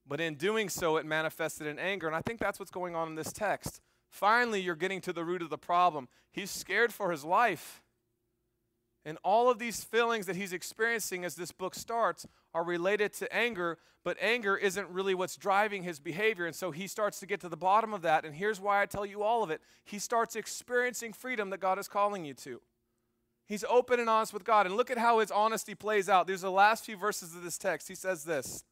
But 0.08 0.20
in 0.22 0.36
doing 0.36 0.70
so, 0.70 0.98
it 0.98 1.06
manifested 1.06 1.68
in 1.68 1.78
anger. 1.78 2.08
And 2.08 2.15
I 2.15 2.22
think 2.22 2.39
that's 2.39 2.60
what's 2.60 2.72
going 2.72 2.96
on 2.96 3.10
in 3.10 3.15
this 3.15 3.32
text. 3.32 3.80
Finally, 4.10 4.62
you're 4.62 4.76
getting 4.76 5.02
to 5.02 5.13
the 5.13 5.24
root 5.24 5.42
of 5.42 5.50
the 5.50 5.58
problem. 5.58 6.08
He's 6.32 6.50
scared 6.50 6.94
for 6.94 7.12
his 7.12 7.24
life. 7.24 7.84
And 9.06 9.18
all 9.24 9.50
of 9.50 9.60
these 9.60 9.84
feelings 9.84 10.26
that 10.26 10.36
he's 10.36 10.52
experiencing 10.52 11.24
as 11.24 11.36
this 11.36 11.52
book 11.52 11.76
starts 11.76 12.26
are 12.54 12.63
related 12.63 13.13
to 13.13 13.34
anger, 13.34 13.78
but 14.04 14.18
anger 14.20 14.58
isn't 14.58 14.89
really 14.89 15.13
what's 15.13 15.36
driving 15.38 15.84
his 15.84 16.00
behavior. 16.00 16.46
And 16.46 16.56
so 16.56 16.72
he 16.72 16.88
starts 16.88 17.20
to 17.20 17.26
get 17.26 17.39
to 17.42 17.50
the 17.50 17.58
bottom 17.58 17.94
of 17.94 18.02
that. 18.02 18.26
And 18.26 18.36
here's 18.36 18.60
why 18.60 18.82
I 18.82 18.88
tell 18.88 19.06
you 19.06 19.22
all 19.22 19.44
of 19.44 19.52
it 19.52 19.62
he 19.86 20.00
starts 20.00 20.36
experiencing 20.36 21.13
freedom 21.13 21.50
that 21.52 21.60
God 21.60 21.80
is 21.80 21.88
calling 21.88 22.26
you 22.26 22.34
to. 22.36 22.62
He's 23.50 23.66
open 23.68 24.00
and 24.00 24.10
honest 24.10 24.34
with 24.34 24.46
God. 24.46 24.66
And 24.66 24.78
look 24.78 24.90
at 24.90 24.98
how 24.98 25.20
his 25.20 25.32
honesty 25.32 25.76
plays 25.76 26.08
out. 26.08 26.28
These 26.28 26.44
are 26.44 26.48
the 26.48 26.52
last 26.52 26.86
few 26.86 26.96
verses 26.96 27.36
of 27.36 27.44
this 27.44 27.58
text. 27.58 27.90
He 27.90 27.96
says 27.96 28.24
this 28.24 28.64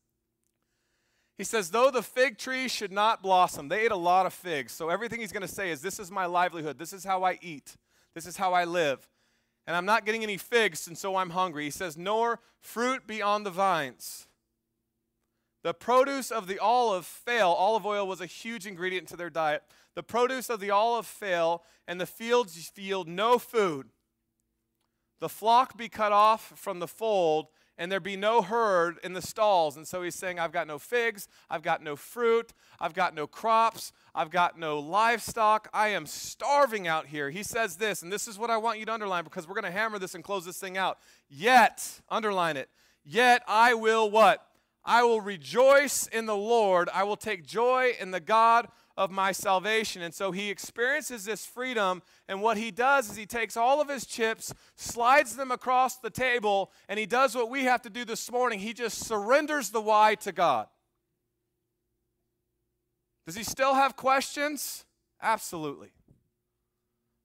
He 1.37 1.43
says, 1.43 1.71
Though 1.71 1.91
the 1.91 2.03
fig 2.03 2.37
tree 2.37 2.69
should 2.69 2.93
not 2.93 3.21
blossom, 3.21 3.67
they 3.67 3.81
ate 3.81 3.91
a 3.91 3.97
lot 3.97 4.25
of 4.25 4.33
figs. 4.33 4.71
So 4.71 4.89
everything 4.89 5.19
he's 5.19 5.33
going 5.33 5.45
to 5.45 5.53
say 5.53 5.71
is, 5.71 5.81
This 5.81 5.99
is 5.99 6.09
my 6.09 6.25
livelihood. 6.25 6.77
This 6.79 6.93
is 6.93 7.03
how 7.03 7.23
I 7.23 7.37
eat. 7.41 7.75
This 8.13 8.25
is 8.25 8.37
how 8.37 8.53
I 8.53 8.63
live 8.63 9.07
and 9.67 9.75
I'm 9.75 9.85
not 9.85 10.05
getting 10.05 10.23
any 10.23 10.37
figs, 10.37 10.87
and 10.87 10.97
so 10.97 11.17
I'm 11.17 11.31
hungry. 11.31 11.65
He 11.65 11.69
says, 11.69 11.97
Nor 11.97 12.39
fruit 12.61 13.05
beyond 13.05 13.45
the 13.45 13.51
vines. 13.51 14.27
The 15.63 15.73
produce 15.73 16.31
of 16.31 16.47
the 16.47 16.57
olive 16.57 17.05
fail. 17.05 17.49
Olive 17.49 17.85
oil 17.85 18.07
was 18.07 18.21
a 18.21 18.25
huge 18.25 18.65
ingredient 18.65 19.09
to 19.09 19.17
their 19.17 19.29
diet. 19.29 19.63
The 19.95 20.03
produce 20.03 20.49
of 20.49 20.61
the 20.61 20.71
olive 20.71 21.05
fail, 21.05 21.63
and 21.85 21.99
the 21.99 22.05
fields 22.05 22.71
yield 22.77 23.09
no 23.09 23.37
food. 23.37 23.89
The 25.19 25.29
flock 25.29 25.77
be 25.77 25.89
cut 25.89 26.11
off 26.11 26.53
from 26.55 26.79
the 26.79 26.87
fold, 26.87 27.47
and 27.77 27.91
there 27.91 27.99
be 27.99 28.15
no 28.15 28.41
herd 28.41 28.97
in 29.03 29.13
the 29.13 29.21
stalls. 29.21 29.77
And 29.77 29.87
so 29.87 30.01
he's 30.01 30.15
saying, 30.15 30.39
I've 30.39 30.51
got 30.51 30.67
no 30.67 30.79
figs, 30.79 31.27
I've 31.49 31.61
got 31.61 31.83
no 31.83 31.95
fruit, 31.95 32.53
I've 32.79 32.93
got 32.93 33.13
no 33.13 33.27
crops, 33.27 33.93
I've 34.15 34.31
got 34.31 34.57
no 34.57 34.79
livestock, 34.79 35.69
I 35.73 35.89
am 35.89 36.05
starving 36.05 36.87
out 36.87 37.07
here. 37.07 37.29
He 37.29 37.43
says 37.43 37.77
this, 37.77 38.01
and 38.01 38.11
this 38.11 38.27
is 38.27 38.37
what 38.37 38.49
I 38.49 38.57
want 38.57 38.79
you 38.79 38.85
to 38.85 38.93
underline 38.93 39.23
because 39.23 39.47
we're 39.47 39.55
going 39.55 39.63
to 39.63 39.71
hammer 39.71 39.99
this 39.99 40.15
and 40.15 40.23
close 40.23 40.45
this 40.45 40.59
thing 40.59 40.77
out. 40.77 40.97
Yet, 41.29 42.01
underline 42.09 42.57
it, 42.57 42.69
yet 43.03 43.43
I 43.47 43.73
will 43.73 44.09
what? 44.09 44.43
I 44.83 45.03
will 45.03 45.21
rejoice 45.21 46.07
in 46.07 46.27
the 46.27 46.35
Lord. 46.35 46.89
I 46.93 47.03
will 47.03 47.17
take 47.17 47.45
joy 47.45 47.91
in 47.99 48.11
the 48.11 48.21
God 48.21 48.69
of 48.97 49.11
my 49.11 49.31
salvation. 49.31 50.01
And 50.01 50.13
so 50.13 50.31
he 50.31 50.49
experiences 50.49 51.23
this 51.25 51.45
freedom. 51.45 52.01
And 52.27 52.41
what 52.41 52.57
he 52.57 52.71
does 52.71 53.09
is 53.09 53.15
he 53.15 53.27
takes 53.27 53.55
all 53.55 53.79
of 53.79 53.87
his 53.87 54.05
chips, 54.05 54.53
slides 54.75 55.35
them 55.35 55.51
across 55.51 55.97
the 55.97 56.09
table, 56.09 56.71
and 56.89 56.99
he 56.99 57.05
does 57.05 57.35
what 57.35 57.49
we 57.49 57.65
have 57.65 57.83
to 57.83 57.89
do 57.89 58.03
this 58.03 58.31
morning. 58.31 58.59
He 58.59 58.73
just 58.73 59.05
surrenders 59.05 59.69
the 59.69 59.81
why 59.81 60.15
to 60.15 60.31
God. 60.31 60.67
Does 63.25 63.35
he 63.35 63.43
still 63.43 63.75
have 63.75 63.95
questions? 63.95 64.85
Absolutely. 65.21 65.91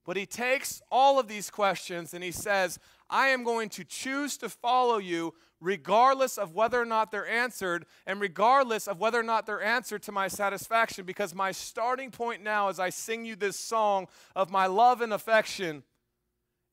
But 0.05 0.17
he 0.17 0.25
takes 0.25 0.81
all 0.91 1.17
of 1.17 1.27
these 1.27 1.49
questions 1.49 2.13
and 2.13 2.23
he 2.23 2.31
says, 2.31 2.77
I 3.13 3.27
am 3.27 3.43
going 3.43 3.69
to 3.69 3.83
choose 3.83 4.37
to 4.37 4.49
follow 4.49 4.97
you 4.97 5.35
regardless 5.61 6.39
of 6.39 6.55
whether 6.55 6.81
or 6.81 6.85
not 6.85 7.11
they're 7.11 7.27
answered, 7.27 7.85
and 8.07 8.19
regardless 8.19 8.87
of 8.87 8.99
whether 8.99 9.19
or 9.19 9.23
not 9.23 9.45
they're 9.45 9.61
answered 9.61 10.01
to 10.03 10.11
my 10.11 10.27
satisfaction, 10.27 11.05
because 11.05 11.35
my 11.35 11.51
starting 11.51 12.09
point 12.09 12.43
now, 12.43 12.69
as 12.69 12.79
I 12.79 12.89
sing 12.89 13.23
you 13.23 13.35
this 13.35 13.57
song 13.57 14.07
of 14.35 14.49
my 14.49 14.65
love 14.65 14.99
and 14.99 15.13
affection, 15.13 15.83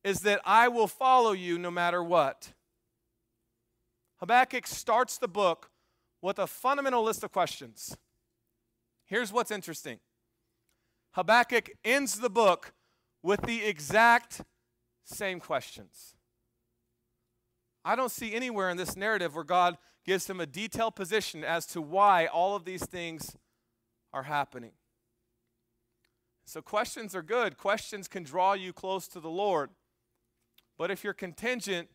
is 0.03 0.21
that 0.21 0.41
I 0.45 0.69
will 0.69 0.89
follow 0.89 1.33
you 1.33 1.59
no 1.59 1.71
matter 1.71 2.03
what. 2.03 2.55
Habakkuk 4.19 4.67
starts 4.67 5.19
the 5.19 5.29
book 5.29 5.71
with 6.23 6.39
a 6.39 6.47
fundamental 6.47 7.05
list 7.05 7.23
of 7.23 7.33
questions. 7.33 7.97
Here's 9.05 9.31
what's 9.31 9.51
interesting 9.51 10.01
Habakkuk 11.13 11.71
ends 11.85 12.19
the 12.19 12.31
book 12.31 12.73
with 13.23 13.43
the 13.43 13.63
exact 13.65 14.41
same 15.05 15.39
questions. 15.39 16.17
I 17.85 17.97
don't 17.97 18.11
see 18.11 18.35
anywhere 18.35 18.71
in 18.71 18.77
this 18.77 18.97
narrative 18.97 19.35
where 19.35 19.45
God 19.45 19.79
gives 20.05 20.29
him 20.29 20.41
a 20.41 20.47
detailed 20.47 20.97
position 20.97 21.45
as 21.45 21.67
to 21.67 21.81
why 21.81 22.27
all 22.27 22.55
of 22.55 22.65
these 22.65 22.85
things 22.85 23.37
are 24.13 24.25
happening. 24.25 24.73
So, 26.45 26.61
questions 26.61 27.15
are 27.15 27.23
good. 27.23 27.57
Questions 27.57 28.09
can 28.09 28.25
draw 28.25 28.55
you 28.55 28.73
close 28.73 29.07
to 29.09 29.21
the 29.21 29.31
Lord. 29.31 29.71
But 30.77 30.91
if 30.91 31.05
you're 31.05 31.13
contingent 31.13 31.89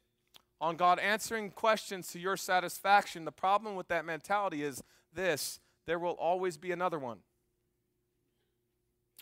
on 0.61 0.77
God 0.77 0.99
answering 0.99 1.51
questions 1.51 2.07
to 2.09 2.19
your 2.19 2.37
satisfaction, 2.37 3.25
the 3.25 3.31
problem 3.31 3.75
with 3.75 3.87
that 3.89 4.05
mentality 4.05 4.63
is 4.63 4.81
this 5.13 5.59
there 5.85 5.99
will 5.99 6.13
always 6.13 6.57
be 6.57 6.71
another 6.71 6.97
one. 6.97 7.19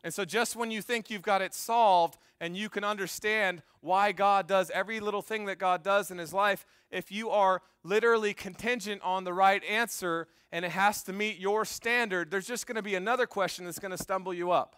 And 0.03 0.13
so, 0.13 0.25
just 0.25 0.55
when 0.55 0.69
you 0.69 0.81
think 0.81 1.09
you've 1.09 1.21
got 1.21 1.41
it 1.41 1.53
solved 1.53 2.17
and 2.41 2.57
you 2.57 2.67
can 2.67 2.83
understand 2.83 3.61
why 3.79 4.11
God 4.11 4.47
does 4.47 4.69
every 4.71 4.99
little 4.99 5.21
thing 5.21 5.45
that 5.45 5.57
God 5.57 5.81
does 5.81 6.11
in 6.11 6.17
his 6.17 6.33
life, 6.33 6.65
if 6.91 7.09
you 7.11 7.29
are 7.29 7.61
literally 7.83 8.33
contingent 8.33 9.01
on 9.01 9.23
the 9.23 9.33
right 9.33 9.63
answer 9.63 10.27
and 10.51 10.65
it 10.65 10.71
has 10.71 11.03
to 11.03 11.13
meet 11.13 11.39
your 11.39 11.63
standard, 11.63 12.31
there's 12.31 12.45
just 12.45 12.67
going 12.67 12.75
to 12.75 12.81
be 12.81 12.95
another 12.95 13.25
question 13.25 13.63
that's 13.63 13.79
going 13.79 13.91
to 13.91 13.97
stumble 13.97 14.33
you 14.33 14.51
up. 14.51 14.75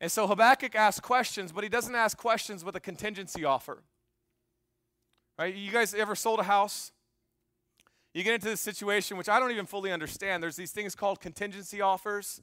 And 0.00 0.10
so 0.10 0.26
Habakkuk 0.26 0.74
asks 0.74 1.00
questions, 1.00 1.52
but 1.52 1.62
he 1.62 1.70
doesn't 1.70 1.94
ask 1.94 2.18
questions 2.18 2.64
with 2.64 2.74
a 2.74 2.80
contingency 2.80 3.44
offer. 3.44 3.84
Right? 5.38 5.54
You 5.54 5.70
guys 5.70 5.94
ever 5.94 6.16
sold 6.16 6.40
a 6.40 6.44
house? 6.44 6.90
You 8.12 8.24
get 8.24 8.34
into 8.34 8.46
this 8.46 8.60
situation, 8.60 9.16
which 9.16 9.28
I 9.28 9.38
don't 9.38 9.52
even 9.52 9.66
fully 9.66 9.92
understand. 9.92 10.42
There's 10.42 10.56
these 10.56 10.72
things 10.72 10.94
called 10.94 11.20
contingency 11.20 11.80
offers 11.80 12.42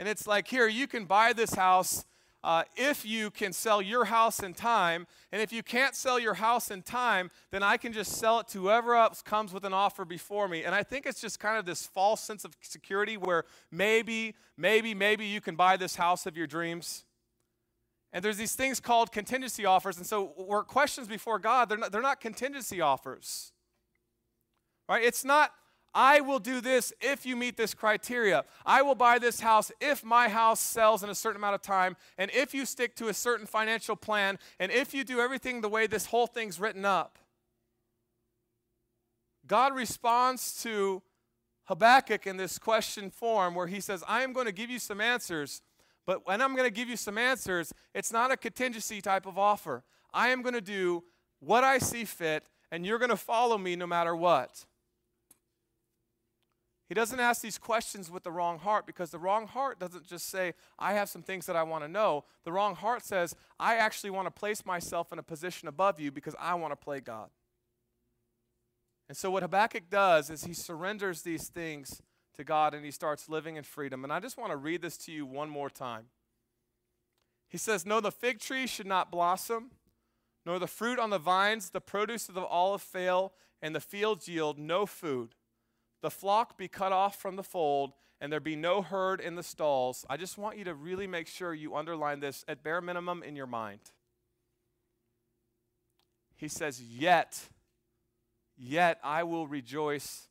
and 0.00 0.08
it's 0.08 0.26
like, 0.26 0.48
here, 0.48 0.66
you 0.66 0.86
can 0.86 1.04
buy 1.04 1.34
this 1.34 1.52
house 1.52 2.06
uh, 2.42 2.62
if 2.74 3.04
you 3.04 3.30
can 3.30 3.52
sell 3.52 3.82
your 3.82 4.06
house 4.06 4.40
in 4.40 4.54
time. 4.54 5.06
And 5.30 5.42
if 5.42 5.52
you 5.52 5.62
can't 5.62 5.94
sell 5.94 6.18
your 6.18 6.32
house 6.32 6.70
in 6.70 6.80
time, 6.80 7.30
then 7.50 7.62
I 7.62 7.76
can 7.76 7.92
just 7.92 8.12
sell 8.12 8.40
it 8.40 8.48
to 8.48 8.62
whoever 8.62 8.94
else 8.94 9.20
comes 9.20 9.52
with 9.52 9.62
an 9.66 9.74
offer 9.74 10.06
before 10.06 10.48
me. 10.48 10.64
And 10.64 10.74
I 10.74 10.84
think 10.84 11.04
it's 11.04 11.20
just 11.20 11.38
kind 11.38 11.58
of 11.58 11.66
this 11.66 11.84
false 11.84 12.22
sense 12.22 12.46
of 12.46 12.56
security 12.62 13.18
where 13.18 13.44
maybe, 13.70 14.34
maybe, 14.56 14.94
maybe 14.94 15.26
you 15.26 15.42
can 15.42 15.54
buy 15.54 15.76
this 15.76 15.96
house 15.96 16.24
of 16.24 16.34
your 16.34 16.46
dreams. 16.46 17.04
And 18.10 18.24
there's 18.24 18.38
these 18.38 18.54
things 18.54 18.80
called 18.80 19.12
contingency 19.12 19.66
offers. 19.66 19.98
And 19.98 20.06
so, 20.06 20.32
we're 20.38 20.64
questions 20.64 21.08
before 21.08 21.38
God, 21.38 21.68
they're 21.68 21.76
not, 21.76 21.92
they're 21.92 22.00
not 22.00 22.22
contingency 22.22 22.80
offers. 22.80 23.52
Right? 24.88 25.04
It's 25.04 25.26
not 25.26 25.52
I 25.92 26.20
will 26.20 26.38
do 26.38 26.60
this 26.60 26.92
if 27.00 27.26
you 27.26 27.34
meet 27.36 27.56
this 27.56 27.74
criteria. 27.74 28.44
I 28.64 28.82
will 28.82 28.94
buy 28.94 29.18
this 29.18 29.40
house 29.40 29.72
if 29.80 30.04
my 30.04 30.28
house 30.28 30.60
sells 30.60 31.02
in 31.02 31.10
a 31.10 31.14
certain 31.14 31.40
amount 31.40 31.56
of 31.56 31.62
time, 31.62 31.96
and 32.16 32.30
if 32.32 32.54
you 32.54 32.64
stick 32.64 32.94
to 32.96 33.08
a 33.08 33.14
certain 33.14 33.46
financial 33.46 33.96
plan, 33.96 34.38
and 34.58 34.70
if 34.70 34.94
you 34.94 35.02
do 35.02 35.20
everything 35.20 35.60
the 35.60 35.68
way 35.68 35.86
this 35.86 36.06
whole 36.06 36.26
thing's 36.26 36.60
written 36.60 36.84
up. 36.84 37.18
God 39.46 39.74
responds 39.74 40.62
to 40.62 41.02
Habakkuk 41.64 42.26
in 42.26 42.36
this 42.36 42.58
question 42.58 43.10
form 43.10 43.54
where 43.54 43.66
he 43.66 43.80
says, 43.80 44.04
I 44.06 44.22
am 44.22 44.32
going 44.32 44.46
to 44.46 44.52
give 44.52 44.70
you 44.70 44.78
some 44.78 45.00
answers, 45.00 45.62
but 46.06 46.26
when 46.26 46.40
I'm 46.40 46.54
going 46.54 46.68
to 46.68 46.74
give 46.74 46.88
you 46.88 46.96
some 46.96 47.18
answers, 47.18 47.72
it's 47.94 48.12
not 48.12 48.30
a 48.30 48.36
contingency 48.36 49.00
type 49.00 49.26
of 49.26 49.38
offer. 49.38 49.82
I 50.12 50.28
am 50.28 50.42
going 50.42 50.54
to 50.54 50.60
do 50.60 51.02
what 51.40 51.64
I 51.64 51.78
see 51.78 52.04
fit, 52.04 52.44
and 52.70 52.86
you're 52.86 52.98
going 52.98 53.10
to 53.10 53.16
follow 53.16 53.58
me 53.58 53.74
no 53.74 53.86
matter 53.86 54.14
what. 54.14 54.66
He 56.90 56.94
doesn't 56.94 57.20
ask 57.20 57.40
these 57.40 57.56
questions 57.56 58.10
with 58.10 58.24
the 58.24 58.32
wrong 58.32 58.58
heart 58.58 58.84
because 58.84 59.10
the 59.10 59.18
wrong 59.20 59.46
heart 59.46 59.78
doesn't 59.78 60.08
just 60.08 60.28
say, 60.28 60.54
I 60.76 60.94
have 60.94 61.08
some 61.08 61.22
things 61.22 61.46
that 61.46 61.54
I 61.54 61.62
want 61.62 61.84
to 61.84 61.88
know. 61.88 62.24
The 62.42 62.50
wrong 62.50 62.74
heart 62.74 63.04
says, 63.04 63.36
I 63.60 63.76
actually 63.76 64.10
want 64.10 64.26
to 64.26 64.32
place 64.32 64.66
myself 64.66 65.12
in 65.12 65.20
a 65.20 65.22
position 65.22 65.68
above 65.68 66.00
you 66.00 66.10
because 66.10 66.34
I 66.36 66.54
want 66.54 66.72
to 66.72 66.76
play 66.76 66.98
God. 66.98 67.28
And 69.08 69.16
so, 69.16 69.30
what 69.30 69.44
Habakkuk 69.44 69.88
does 69.88 70.30
is 70.30 70.42
he 70.42 70.52
surrenders 70.52 71.22
these 71.22 71.46
things 71.46 72.02
to 72.34 72.42
God 72.42 72.74
and 72.74 72.84
he 72.84 72.90
starts 72.90 73.28
living 73.28 73.54
in 73.54 73.62
freedom. 73.62 74.02
And 74.02 74.12
I 74.12 74.18
just 74.18 74.36
want 74.36 74.50
to 74.50 74.56
read 74.56 74.82
this 74.82 74.96
to 74.98 75.12
you 75.12 75.24
one 75.24 75.48
more 75.48 75.70
time. 75.70 76.06
He 77.48 77.56
says, 77.56 77.86
No, 77.86 78.00
the 78.00 78.10
fig 78.10 78.40
tree 78.40 78.66
should 78.66 78.86
not 78.88 79.12
blossom, 79.12 79.70
nor 80.44 80.58
the 80.58 80.66
fruit 80.66 80.98
on 80.98 81.10
the 81.10 81.18
vines, 81.20 81.70
the 81.70 81.80
produce 81.80 82.28
of 82.28 82.34
the 82.34 82.40
olive 82.40 82.82
fail, 82.82 83.32
and 83.62 83.76
the 83.76 83.80
fields 83.80 84.26
yield 84.26 84.58
no 84.58 84.86
food 84.86 85.36
the 86.02 86.10
flock 86.10 86.56
be 86.56 86.68
cut 86.68 86.92
off 86.92 87.20
from 87.20 87.36
the 87.36 87.42
fold, 87.42 87.92
and 88.20 88.32
there 88.32 88.40
be 88.40 88.56
no 88.56 88.82
herd 88.82 89.20
in 89.20 89.34
the 89.34 89.42
stalls. 89.42 90.04
I 90.08 90.16
just 90.16 90.38
want 90.38 90.58
you 90.58 90.64
to 90.64 90.74
really 90.74 91.06
make 91.06 91.26
sure 91.26 91.54
you 91.54 91.74
underline 91.74 92.20
this 92.20 92.44
at 92.48 92.62
bare 92.62 92.80
minimum 92.80 93.22
in 93.22 93.36
your 93.36 93.46
mind. 93.46 93.80
He 96.36 96.48
says, 96.48 96.82
Yet, 96.82 97.48
yet 98.56 98.98
I 99.04 99.24
will 99.24 99.46
rejoice 99.46 100.28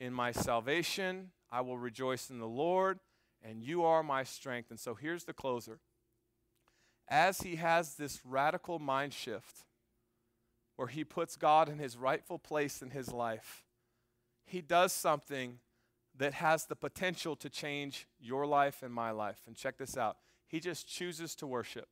in 0.00 0.12
my 0.12 0.32
salvation. 0.32 1.30
I 1.50 1.60
will 1.60 1.76
rejoice 1.76 2.30
in 2.30 2.38
the 2.38 2.48
Lord, 2.48 2.98
and 3.42 3.62
you 3.62 3.84
are 3.84 4.02
my 4.02 4.24
strength. 4.24 4.70
And 4.70 4.80
so 4.80 4.94
here's 4.94 5.24
the 5.24 5.34
closer. 5.34 5.80
As 7.08 7.42
he 7.42 7.56
has 7.56 7.96
this 7.96 8.20
radical 8.24 8.78
mind 8.78 9.12
shift, 9.12 9.66
where 10.76 10.88
he 10.88 11.04
puts 11.04 11.36
God 11.36 11.68
in 11.68 11.78
his 11.78 11.96
rightful 11.96 12.38
place 12.38 12.80
in 12.80 12.90
his 12.90 13.12
life, 13.12 13.61
he 14.52 14.60
does 14.60 14.92
something 14.92 15.58
that 16.18 16.34
has 16.34 16.66
the 16.66 16.76
potential 16.76 17.34
to 17.36 17.48
change 17.48 18.06
your 18.20 18.46
life 18.46 18.82
and 18.82 18.92
my 18.92 19.10
life. 19.10 19.40
And 19.46 19.56
check 19.56 19.78
this 19.78 19.96
out 19.96 20.18
He 20.46 20.60
just 20.60 20.86
chooses 20.86 21.34
to 21.36 21.46
worship. 21.46 21.88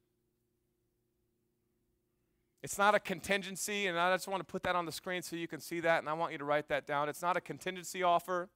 It's 2.63 2.77
not 2.77 2.95
a 2.95 3.01
contingency, 3.01 3.87
and 3.87 3.99
I 3.99 4.15
just 4.15 4.29
want 4.29 4.43
to 4.43 4.45
put 4.45 4.63
that 4.65 4.77
on 4.77 4.85
the 4.85 4.93
screen 4.93 5.23
so 5.23 5.35
you 5.35 5.49
can 5.49 5.61
see 5.61 5.81
that, 5.81 6.01
and 6.01 6.09
I 6.11 6.13
want 6.13 6.33
you 6.33 6.39
to 6.39 6.45
write 6.45 6.69
that 6.69 6.87
down. 6.87 7.09
It's 7.09 7.23
not 7.23 7.39
a 7.39 7.41
contingency 7.41 8.03
offer. 8.03 8.51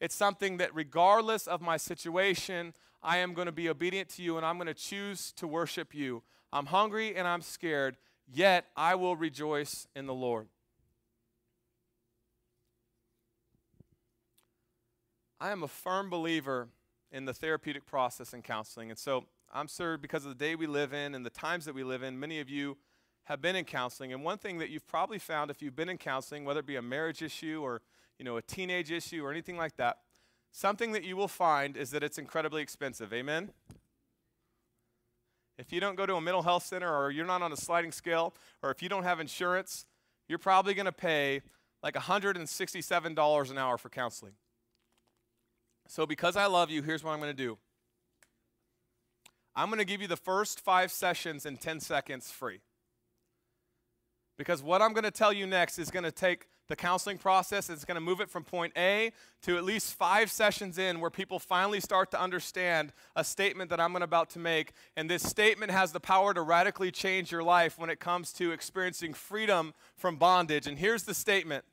It's 0.00 0.14
something 0.14 0.56
that, 0.56 0.74
regardless 0.74 1.46
of 1.46 1.60
my 1.60 1.76
situation, 1.76 2.72
I 3.02 3.18
am 3.18 3.34
going 3.34 3.44
to 3.44 3.52
be 3.52 3.68
obedient 3.68 4.08
to 4.10 4.22
you 4.22 4.38
and 4.38 4.46
I'm 4.46 4.56
going 4.56 4.68
to 4.68 4.74
choose 4.74 5.32
to 5.32 5.46
worship 5.46 5.94
you. 5.94 6.22
I'm 6.52 6.66
hungry 6.66 7.14
and 7.14 7.28
I'm 7.28 7.42
scared, 7.42 7.98
yet 8.26 8.66
I 8.74 8.94
will 8.94 9.16
rejoice 9.16 9.86
in 9.94 10.06
the 10.06 10.14
Lord. 10.14 10.48
I 15.40 15.50
am 15.50 15.62
a 15.62 15.68
firm 15.68 16.10
believer 16.10 16.68
in 17.12 17.24
the 17.24 17.32
therapeutic 17.32 17.86
process 17.86 18.34
in 18.34 18.42
counseling. 18.42 18.90
And 18.90 18.98
so 18.98 19.24
I'm 19.52 19.68
sure 19.68 19.96
because 19.96 20.24
of 20.24 20.30
the 20.30 20.44
day 20.44 20.54
we 20.54 20.66
live 20.66 20.92
in 20.92 21.14
and 21.14 21.24
the 21.24 21.30
times 21.30 21.64
that 21.64 21.74
we 21.74 21.84
live 21.84 22.02
in, 22.02 22.18
many 22.18 22.40
of 22.40 22.50
you 22.50 22.76
have 23.24 23.40
been 23.40 23.56
in 23.56 23.64
counseling. 23.64 24.12
And 24.12 24.24
one 24.24 24.38
thing 24.38 24.58
that 24.58 24.70
you've 24.70 24.86
probably 24.86 25.18
found 25.18 25.50
if 25.50 25.62
you've 25.62 25.76
been 25.76 25.88
in 25.88 25.98
counseling, 25.98 26.44
whether 26.44 26.60
it 26.60 26.66
be 26.66 26.76
a 26.76 26.82
marriage 26.82 27.22
issue 27.22 27.60
or 27.62 27.82
you 28.18 28.24
know, 28.24 28.36
a 28.36 28.42
teenage 28.42 28.90
issue 28.90 29.24
or 29.24 29.30
anything 29.30 29.56
like 29.56 29.76
that, 29.76 29.98
something 30.50 30.92
that 30.92 31.04
you 31.04 31.16
will 31.16 31.28
find 31.28 31.76
is 31.76 31.90
that 31.90 32.02
it's 32.02 32.18
incredibly 32.18 32.62
expensive. 32.62 33.12
Amen? 33.12 33.50
If 35.56 35.72
you 35.72 35.80
don't 35.80 35.96
go 35.96 36.06
to 36.06 36.16
a 36.16 36.20
mental 36.20 36.42
health 36.42 36.64
center 36.64 36.92
or 36.92 37.10
you're 37.10 37.26
not 37.26 37.42
on 37.42 37.52
a 37.52 37.56
sliding 37.56 37.92
scale 37.92 38.34
or 38.62 38.70
if 38.70 38.82
you 38.82 38.88
don't 38.88 39.04
have 39.04 39.20
insurance, 39.20 39.86
you're 40.28 40.38
probably 40.38 40.74
going 40.74 40.86
to 40.86 40.92
pay 40.92 41.42
like 41.82 41.94
$167 41.94 43.50
an 43.50 43.58
hour 43.58 43.78
for 43.78 43.88
counseling. 43.88 44.32
So, 45.88 46.06
because 46.06 46.36
I 46.36 46.46
love 46.46 46.70
you, 46.70 46.82
here's 46.82 47.02
what 47.02 47.12
I'm 47.12 47.18
going 47.18 47.34
to 47.34 47.42
do 47.42 47.58
I'm 49.56 49.68
going 49.68 49.80
to 49.80 49.84
give 49.84 50.00
you 50.00 50.06
the 50.06 50.16
first 50.16 50.60
five 50.60 50.92
sessions 50.92 51.44
in 51.44 51.56
10 51.56 51.80
seconds 51.80 52.30
free. 52.30 52.60
Because 54.36 54.62
what 54.62 54.80
I'm 54.80 54.92
going 54.92 55.04
to 55.04 55.10
tell 55.10 55.32
you 55.32 55.48
next 55.48 55.80
is 55.80 55.90
going 55.90 56.04
to 56.04 56.12
take 56.12 56.46
the 56.68 56.76
counseling 56.76 57.18
process. 57.18 57.70
It's 57.70 57.84
going 57.84 57.96
to 57.96 58.00
move 58.00 58.20
it 58.20 58.30
from 58.30 58.44
point 58.44 58.72
A 58.76 59.10
to 59.42 59.56
at 59.56 59.64
least 59.64 59.94
five 59.94 60.30
sessions 60.30 60.78
in 60.78 61.00
where 61.00 61.10
people 61.10 61.38
finally 61.38 61.80
start 61.80 62.10
to 62.12 62.20
understand 62.20 62.92
a 63.16 63.24
statement 63.24 63.70
that 63.70 63.80
I'm 63.80 63.96
about 63.96 64.30
to 64.30 64.38
make. 64.38 64.72
And 64.96 65.10
this 65.10 65.22
statement 65.22 65.72
has 65.72 65.90
the 65.90 65.98
power 65.98 66.34
to 66.34 66.42
radically 66.42 66.92
change 66.92 67.32
your 67.32 67.42
life 67.42 67.78
when 67.78 67.90
it 67.90 67.98
comes 67.98 68.32
to 68.34 68.52
experiencing 68.52 69.14
freedom 69.14 69.74
from 69.96 70.16
bondage. 70.16 70.66
And 70.66 70.78
here's 70.78 71.02
the 71.02 71.14
statement 71.14 71.64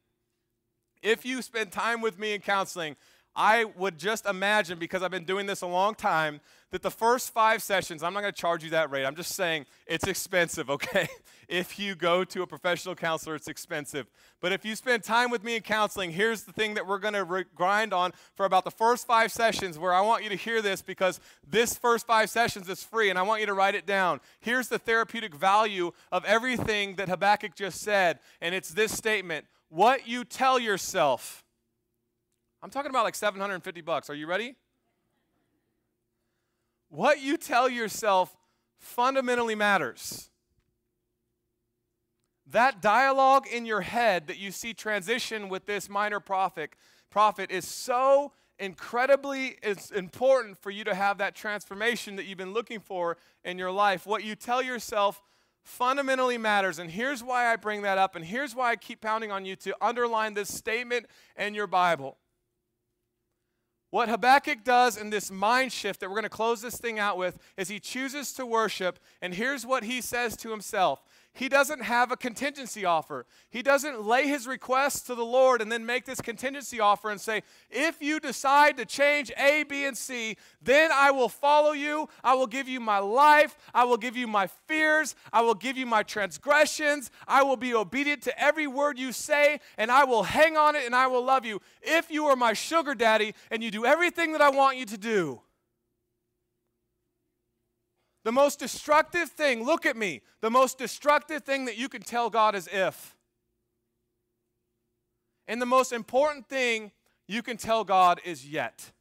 If 1.03 1.25
you 1.25 1.41
spend 1.41 1.71
time 1.71 2.01
with 2.01 2.17
me 2.17 2.33
in 2.33 2.41
counseling, 2.41 2.95
I 3.35 3.65
would 3.65 3.97
just 3.97 4.25
imagine, 4.25 4.79
because 4.79 5.03
I've 5.03 5.11
been 5.11 5.25
doing 5.25 5.45
this 5.45 5.61
a 5.61 5.67
long 5.67 5.93
time, 5.93 6.39
that 6.71 6.81
the 6.81 6.91
first 6.91 7.33
five 7.33 7.61
sessions, 7.61 8.01
I'm 8.01 8.13
not 8.13 8.21
going 8.21 8.33
to 8.33 8.39
charge 8.41 8.63
you 8.63 8.69
that 8.71 8.91
rate. 8.91 9.05
I'm 9.05 9.15
just 9.15 9.33
saying 9.33 9.65
it's 9.87 10.07
expensive, 10.07 10.69
okay? 10.75 11.07
if 11.47 11.77
you 11.77 11.95
go 11.95 12.23
to 12.23 12.41
a 12.41 12.47
professional 12.47 12.95
counselor, 12.95 13.35
it's 13.35 13.47
expensive. 13.47 14.07
But 14.41 14.51
if 14.51 14.65
you 14.65 14.75
spend 14.75 15.03
time 15.03 15.31
with 15.31 15.43
me 15.43 15.55
in 15.55 15.61
counseling, 15.61 16.11
here's 16.11 16.43
the 16.43 16.51
thing 16.51 16.73
that 16.73 16.87
we're 16.87 16.99
going 16.99 17.13
to 17.13 17.23
re- 17.23 17.45
grind 17.55 17.93
on 17.93 18.11
for 18.35 18.45
about 18.45 18.63
the 18.63 18.71
first 18.71 19.05
five 19.05 19.31
sessions 19.31 19.77
where 19.77 19.93
I 19.93 20.01
want 20.01 20.23
you 20.23 20.29
to 20.29 20.35
hear 20.35 20.61
this 20.61 20.81
because 20.81 21.19
this 21.47 21.75
first 21.75 22.07
five 22.07 22.29
sessions 22.29 22.67
is 22.67 22.83
free 22.83 23.09
and 23.09 23.19
I 23.19 23.21
want 23.21 23.41
you 23.41 23.47
to 23.47 23.53
write 23.53 23.75
it 23.75 23.85
down. 23.85 24.19
Here's 24.39 24.67
the 24.67 24.79
therapeutic 24.79 25.33
value 25.33 25.91
of 26.11 26.25
everything 26.25 26.95
that 26.95 27.09
Habakkuk 27.09 27.55
just 27.55 27.81
said, 27.81 28.19
and 28.41 28.55
it's 28.55 28.69
this 28.69 28.91
statement 28.91 29.45
What 29.69 30.07
you 30.07 30.23
tell 30.23 30.59
yourself 30.59 31.44
I'm 32.65 32.71
talking 32.71 32.89
about 32.89 33.03
like 33.03 33.13
750 33.13 33.81
bucks. 33.81 34.09
Are 34.09 34.15
you 34.15 34.25
ready? 34.25 34.55
What 36.89 37.21
you 37.21 37.37
tell 37.37 37.69
yourself 37.69 38.35
fundamentally 38.79 39.53
matters. 39.53 40.31
That 42.47 42.81
dialogue 42.81 43.45
in 43.45 43.67
your 43.67 43.81
head 43.81 44.25
that 44.25 44.39
you 44.39 44.49
see 44.49 44.73
transition 44.73 45.47
with 45.47 45.67
this 45.67 45.87
minor 45.87 46.19
prophet, 46.19 46.71
prophet 47.11 47.51
is 47.51 47.67
so 47.67 48.31
incredibly 48.57 49.57
it's 49.61 49.91
important 49.91 50.57
for 50.57 50.71
you 50.71 50.83
to 50.85 50.95
have 50.95 51.19
that 51.19 51.35
transformation 51.35 52.15
that 52.15 52.25
you've 52.25 52.39
been 52.39 52.53
looking 52.53 52.79
for 52.79 53.17
in 53.43 53.59
your 53.59 53.69
life. 53.69 54.07
What 54.07 54.23
you 54.23 54.33
tell 54.33 54.63
yourself 54.63 55.21
fundamentally 55.61 56.39
matters. 56.39 56.79
And 56.79 56.89
here's 56.89 57.23
why 57.23 57.53
I 57.53 57.57
bring 57.57 57.83
that 57.83 57.99
up, 57.99 58.15
and 58.15 58.25
here's 58.25 58.55
why 58.55 58.71
I 58.71 58.75
keep 58.75 59.01
pounding 59.01 59.31
on 59.31 59.45
you 59.45 59.55
to 59.57 59.75
underline 59.79 60.33
this 60.33 60.51
statement 60.51 61.05
in 61.37 61.53
your 61.53 61.67
Bible. 61.67 62.17
What 63.95 64.09
Habakkuk 64.09 64.65
does 64.65 64.97
in 64.97 65.09
this 65.09 65.31
mind 65.31 65.71
shift 65.71 66.01
that 66.01 66.09
we're 66.09 66.17
going 66.17 66.23
to 66.23 66.29
close 66.29 66.61
this 66.61 66.77
thing 66.77 66.99
out 66.99 67.17
with 67.17 67.39
is 67.55 67.69
he 67.69 67.79
chooses 67.79 68.33
to 68.33 68.45
worship, 68.45 68.99
and 69.21 69.33
here's 69.33 69.65
what 69.65 69.85
he 69.85 70.01
says 70.01 70.35
to 70.35 70.51
himself 70.51 71.01
he 71.35 71.49
doesn't 71.49 71.81
have 71.81 72.11
a 72.11 72.17
contingency 72.17 72.85
offer. 72.85 73.25
He 73.49 73.61
doesn't 73.61 74.03
lay 74.03 74.25
his 74.25 74.47
request 74.47 75.05
to 75.07 75.15
the 75.15 75.25
Lord 75.25 75.61
and 75.61 75.69
then 75.69 75.85
make 75.85 76.05
this 76.05 76.21
contingency 76.21 76.79
offer 76.79 77.09
and 77.09 77.19
say, 77.19 77.43
if 77.69 78.01
you 78.01 78.21
decide 78.21 78.77
to 78.77 78.85
change 78.85 79.33
A, 79.37 79.63
B, 79.63 79.83
and 79.83 79.97
C, 79.97 80.37
then 80.61 80.91
I 80.93 81.11
will 81.11 81.27
follow 81.27 81.73
you. 81.73 82.07
I 82.23 82.35
will 82.35 82.47
give 82.47 82.69
you 82.69 82.79
my 82.79 82.99
life. 82.99 83.57
I 83.73 83.83
will 83.83 83.97
give 83.97 84.15
you 84.15 84.27
my 84.27 84.47
fears. 84.47 85.13
I 85.33 85.41
will 85.41 85.55
give 85.55 85.77
you 85.77 85.85
my 85.85 86.03
transgressions. 86.03 87.11
I 87.27 87.43
will 87.43 87.57
be 87.57 87.73
obedient 87.73 88.21
to 88.23 88.41
every 88.41 88.65
word 88.65 88.97
you 88.97 89.11
say, 89.11 89.59
and 89.77 89.91
I 89.91 90.05
will 90.05 90.23
hang 90.23 90.55
on 90.55 90.77
it 90.77 90.85
and 90.85 90.95
I 90.95 91.07
will 91.07 91.23
love 91.23 91.43
you. 91.43 91.61
If 91.81 92.09
you 92.09 92.27
are 92.27 92.37
my 92.37 92.53
sugar 92.53 92.95
daddy 92.95 93.35
and 93.51 93.61
you 93.61 93.71
do 93.71 93.85
everything 93.85 94.31
that 94.31 94.41
I 94.41 94.51
want 94.51 94.77
you 94.77 94.85
to 94.85 94.97
do, 94.97 95.41
the 98.25 98.31
most 98.31 98.57
destructive 98.57 99.29
thing, 99.29 99.63
look 99.63 99.85
at 99.85 99.95
me, 99.95 100.21
the 100.41 100.49
most 100.49 100.79
destructive 100.79 101.43
thing 101.43 101.65
that 101.65 101.77
you 101.77 101.87
can 101.87 102.01
tell 102.01 102.31
God 102.31 102.55
is 102.55 102.67
if. 102.71 103.15
And 105.47 105.61
the 105.61 105.67
most 105.67 105.93
important 105.93 106.49
thing 106.49 106.91
you 107.27 107.43
can 107.43 107.55
tell 107.55 107.83
God 107.83 108.19
is 108.25 108.47
yet. 108.47 108.91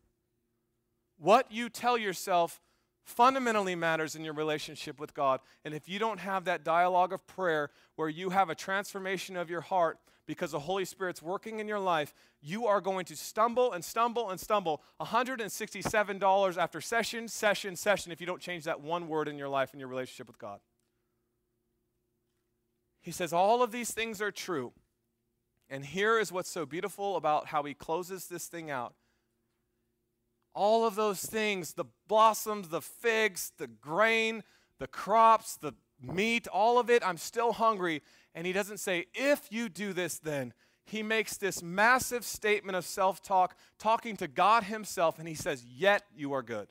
What 1.17 1.51
you 1.51 1.71
tell 1.71 1.97
yourself 1.97 2.61
fundamentally 3.03 3.75
matters 3.75 4.15
in 4.15 4.25
your 4.25 4.35
relationship 4.35 5.01
with 5.01 5.15
God. 5.15 5.41
And 5.65 5.73
if 5.73 5.89
you 5.89 5.99
don't 5.99 6.21
have 6.21 6.45
that 6.45 6.63
dialogue 6.63 7.15
of 7.15 7.27
prayer 7.27 7.71
where 7.97 8.11
you 8.11 8.29
have 8.29 8.51
a 8.51 8.55
transformation 8.55 9.39
of 9.39 9.49
your 9.49 9.63
heart 9.63 9.99
because 10.27 10.53
the 10.53 10.61
Holy 10.61 10.85
Spirit's 10.85 11.23
working 11.23 11.61
in 11.61 11.69
your 11.69 11.79
life, 11.79 12.15
you 12.41 12.67
are 12.67 12.81
going 12.81 13.05
to 13.07 13.17
stumble 13.17 13.73
and 13.73 13.85
stumble 13.85 14.31
and 14.31 14.41
stumble 14.41 14.83
$167 15.01 16.57
after 16.57 16.81
session, 16.81 17.29
session, 17.29 17.77
session 17.77 18.13
if 18.13 18.21
you 18.21 18.27
don't 18.27 18.41
change 18.41 18.65
that 18.65 18.81
one 18.81 19.09
word 19.09 19.29
in 19.29 19.39
your 19.39 19.49
life 19.49 19.73
and 19.73 19.81
your 19.81 19.89
relationship 19.89 20.27
with 20.27 20.39
God. 20.39 20.61
He 23.01 23.11
says, 23.11 23.33
All 23.33 23.63
of 23.63 23.71
these 23.71 23.91
things 23.93 24.23
are 24.23 24.33
true. 24.33 24.73
And 25.69 25.85
here 25.85 26.19
is 26.19 26.31
what's 26.31 26.51
so 26.51 26.67
beautiful 26.67 27.17
about 27.17 27.47
how 27.47 27.63
he 27.63 27.75
closes 27.75 28.27
this 28.27 28.47
thing 28.47 28.71
out. 28.71 28.95
All 30.55 30.87
of 30.87 30.95
those 30.95 31.25
things 31.25 31.75
the 31.75 31.87
blossoms, 32.09 32.69
the 32.69 32.81
figs, 32.81 33.53
the 33.59 33.67
grain, 33.67 34.43
the 34.79 34.87
crops, 34.87 35.57
the 35.57 35.73
meat, 36.01 36.47
all 36.49 36.79
of 36.79 36.91
it, 36.91 37.07
I'm 37.07 37.17
still 37.17 37.53
hungry. 37.53 38.03
And 38.35 38.47
he 38.47 38.53
doesn't 38.53 38.79
say, 38.79 39.07
if 39.15 39.47
you 39.51 39.69
do 39.69 39.93
this, 39.93 40.19
then. 40.19 40.53
He 40.87 41.03
makes 41.03 41.39
this 41.39 41.63
massive 41.63 42.25
statement 42.25 42.77
of 42.77 42.85
self 42.85 43.23
talk, 43.23 43.57
talking 43.79 44.17
to 44.19 44.29
God 44.29 44.65
Himself, 44.65 45.19
and 45.19 45.27
he 45.27 45.35
says, 45.35 45.65
Yet 45.65 46.03
you 46.15 46.35
are 46.35 46.43
good. 46.43 46.69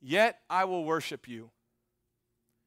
Yet 0.00 0.38
I 0.48 0.64
will 0.64 0.84
worship 0.84 1.28
you. 1.28 1.50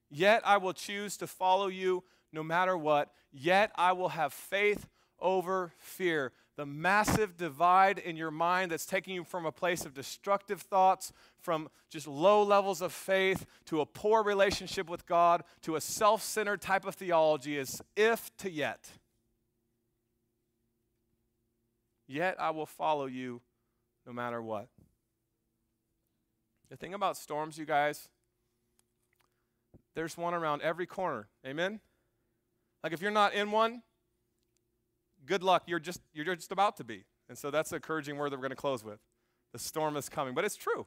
Yet 0.10 0.42
I 0.46 0.58
will 0.58 0.74
choose 0.74 1.18
to 1.18 1.28
follow 1.28 1.68
you 1.68 2.04
no 2.32 2.44
matter 2.44 2.78
what. 2.78 3.12
Yet 3.32 3.72
I 3.76 3.94
will 3.94 4.10
have 4.10 4.34
faith 4.34 4.88
over 5.20 5.74
fear 5.78 6.32
the 6.58 6.66
massive 6.66 7.36
divide 7.36 8.00
in 8.00 8.16
your 8.16 8.32
mind 8.32 8.72
that's 8.72 8.86
taking 8.86 9.14
you 9.14 9.24
from 9.24 9.46
a 9.46 9.52
place 9.52 9.86
of 9.86 9.94
destructive 9.94 10.62
thoughts, 10.62 11.12
from 11.40 11.70
just 11.90 12.08
low 12.08 12.44
levels 12.44 12.82
of 12.82 12.94
faith, 12.94 13.46
to 13.66 13.82
a 13.82 13.86
poor 13.86 14.24
relationship 14.24 14.90
with 14.90 15.06
God, 15.06 15.44
to 15.64 15.76
a 15.76 15.82
self 15.82 16.22
centered 16.22 16.62
type 16.62 16.86
of 16.86 16.96
theology 16.96 17.58
is 17.58 17.82
if 17.96 18.36
to 18.38 18.50
yet. 18.50 18.90
Yet 22.08 22.40
I 22.40 22.52
will 22.52 22.66
follow 22.66 23.08
you 23.08 23.42
no 24.06 24.14
matter 24.14 24.42
what. 24.42 24.68
The 26.70 26.78
thing 26.78 26.94
about 26.94 27.18
storms, 27.18 27.58
you 27.58 27.66
guys, 27.66 28.08
there's 29.94 30.18
one 30.18 30.34
around 30.34 30.62
every 30.62 30.86
corner. 30.86 31.28
Amen? 31.46 31.80
Like 32.84 32.94
if 32.94 33.02
you're 33.02 33.12
not 33.12 33.34
in 33.34 33.52
one, 33.52 33.82
good 35.26 35.44
luck. 35.44 35.64
You're 35.66 35.80
just, 35.80 36.02
you're 36.14 36.36
just 36.36 36.52
about 36.52 36.78
to 36.78 36.84
be. 36.84 37.06
And 37.28 37.38
so 37.38 37.52
that's 37.52 37.72
the 37.72 37.78
encouraging 37.78 38.18
word 38.18 38.32
that 38.32 38.38
we're 38.38 38.44
going 38.44 38.50
to 38.52 38.56
close 38.56 38.84
with. 38.84 39.00
The 39.54 39.60
storm 39.60 39.98
is 39.98 40.10
coming. 40.10 40.34
But 40.34 40.46
it's 40.46 40.56
true. 40.56 40.86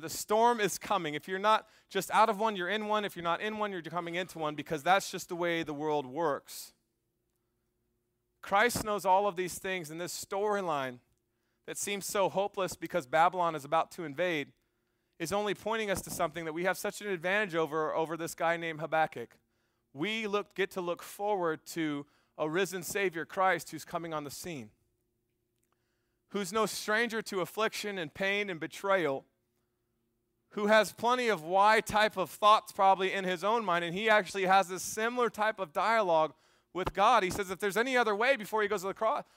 The 0.00 0.10
storm 0.10 0.60
is 0.60 0.76
coming. 0.76 1.14
If 1.14 1.28
you're 1.28 1.38
not 1.38 1.68
just 1.88 2.10
out 2.10 2.28
of 2.28 2.40
one, 2.40 2.56
you're 2.56 2.68
in 2.68 2.88
one. 2.88 3.04
If 3.04 3.14
you're 3.14 3.22
not 3.22 3.40
in 3.40 3.58
one, 3.58 3.70
you're 3.70 3.82
coming 3.82 4.16
into 4.16 4.40
one 4.40 4.56
because 4.56 4.82
that's 4.82 5.10
just 5.10 5.28
the 5.28 5.36
way 5.36 5.62
the 5.62 5.72
world 5.72 6.04
works. 6.04 6.72
Christ 8.42 8.84
knows 8.84 9.06
all 9.06 9.26
of 9.26 9.36
these 9.36 9.58
things, 9.58 9.90
and 9.90 10.00
this 10.00 10.12
storyline 10.12 10.98
that 11.66 11.78
seems 11.78 12.04
so 12.04 12.28
hopeless 12.28 12.74
because 12.74 13.06
Babylon 13.06 13.54
is 13.54 13.64
about 13.64 13.90
to 13.92 14.04
invade, 14.04 14.48
is 15.18 15.32
only 15.32 15.54
pointing 15.54 15.90
us 15.90 16.02
to 16.02 16.10
something 16.10 16.44
that 16.44 16.52
we 16.52 16.64
have 16.64 16.76
such 16.76 17.00
an 17.00 17.08
advantage 17.08 17.54
over 17.54 17.94
over 17.94 18.16
this 18.16 18.34
guy 18.34 18.56
named 18.56 18.80
Habakkuk. 18.80 19.36
We 19.94 20.26
look, 20.26 20.54
get 20.54 20.72
to 20.72 20.80
look 20.80 21.02
forward 21.02 21.64
to 21.68 22.04
a 22.36 22.48
risen 22.48 22.82
Savior 22.82 23.24
Christ 23.24 23.70
who's 23.70 23.84
coming 23.84 24.12
on 24.12 24.24
the 24.24 24.30
scene, 24.30 24.70
who's 26.30 26.52
no 26.52 26.66
stranger 26.66 27.22
to 27.22 27.40
affliction 27.40 27.98
and 27.98 28.12
pain 28.12 28.50
and 28.50 28.58
betrayal, 28.58 29.24
who 30.50 30.66
has 30.66 30.92
plenty 30.92 31.28
of 31.28 31.42
why 31.42 31.80
type 31.80 32.16
of 32.16 32.30
thoughts 32.30 32.72
probably 32.72 33.12
in 33.12 33.24
his 33.24 33.42
own 33.42 33.64
mind, 33.64 33.84
and 33.84 33.94
he 33.94 34.08
actually 34.08 34.46
has 34.46 34.68
this 34.68 34.82
similar 34.82 35.28
type 35.30 35.58
of 35.58 35.72
dialogue 35.72 36.32
with 36.72 36.92
God. 36.92 37.22
He 37.22 37.30
says, 37.30 37.50
if 37.50 37.58
there's 37.58 37.76
any 37.76 37.96
other 37.96 38.14
way 38.14 38.36
before 38.36 38.62
he 38.62 38.68
goes 38.68 38.82
to 38.82 38.88
the 38.88 38.94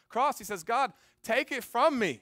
cross, 0.10 0.38
he 0.38 0.44
says, 0.44 0.64
God, 0.64 0.92
take 1.24 1.52
it 1.52 1.64
from 1.64 1.98
me. 1.98 2.22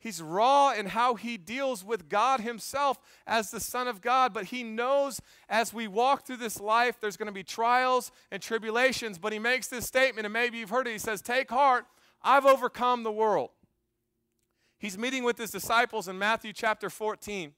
He's 0.00 0.22
raw 0.22 0.72
in 0.72 0.86
how 0.86 1.14
he 1.14 1.36
deals 1.36 1.84
with 1.84 2.08
God 2.08 2.40
himself 2.40 2.98
as 3.26 3.50
the 3.50 3.60
Son 3.60 3.86
of 3.86 4.00
God, 4.00 4.32
but 4.32 4.46
he 4.46 4.62
knows 4.62 5.20
as 5.46 5.74
we 5.74 5.86
walk 5.86 6.26
through 6.26 6.38
this 6.38 6.58
life, 6.58 6.98
there's 6.98 7.18
going 7.18 7.26
to 7.26 7.32
be 7.32 7.42
trials 7.44 8.10
and 8.30 8.42
tribulations. 8.42 9.18
But 9.18 9.34
he 9.34 9.38
makes 9.38 9.66
this 9.66 9.86
statement, 9.86 10.24
and 10.24 10.32
maybe 10.32 10.56
you've 10.56 10.70
heard 10.70 10.86
it. 10.86 10.92
He 10.92 10.98
says, 10.98 11.20
Take 11.20 11.50
heart, 11.50 11.84
I've 12.22 12.46
overcome 12.46 13.02
the 13.02 13.12
world. 13.12 13.50
He's 14.78 14.96
meeting 14.96 15.22
with 15.22 15.36
his 15.36 15.50
disciples 15.50 16.08
in 16.08 16.18
Matthew 16.18 16.54
chapter 16.54 16.88
14, 16.88 17.52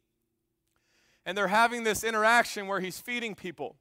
and 1.25 1.39
they're 1.39 1.47
having 1.47 1.85
this 1.85 2.03
interaction 2.03 2.67
where 2.67 2.81
he's 2.81 2.99
feeding 2.99 3.37
people. 3.37 3.77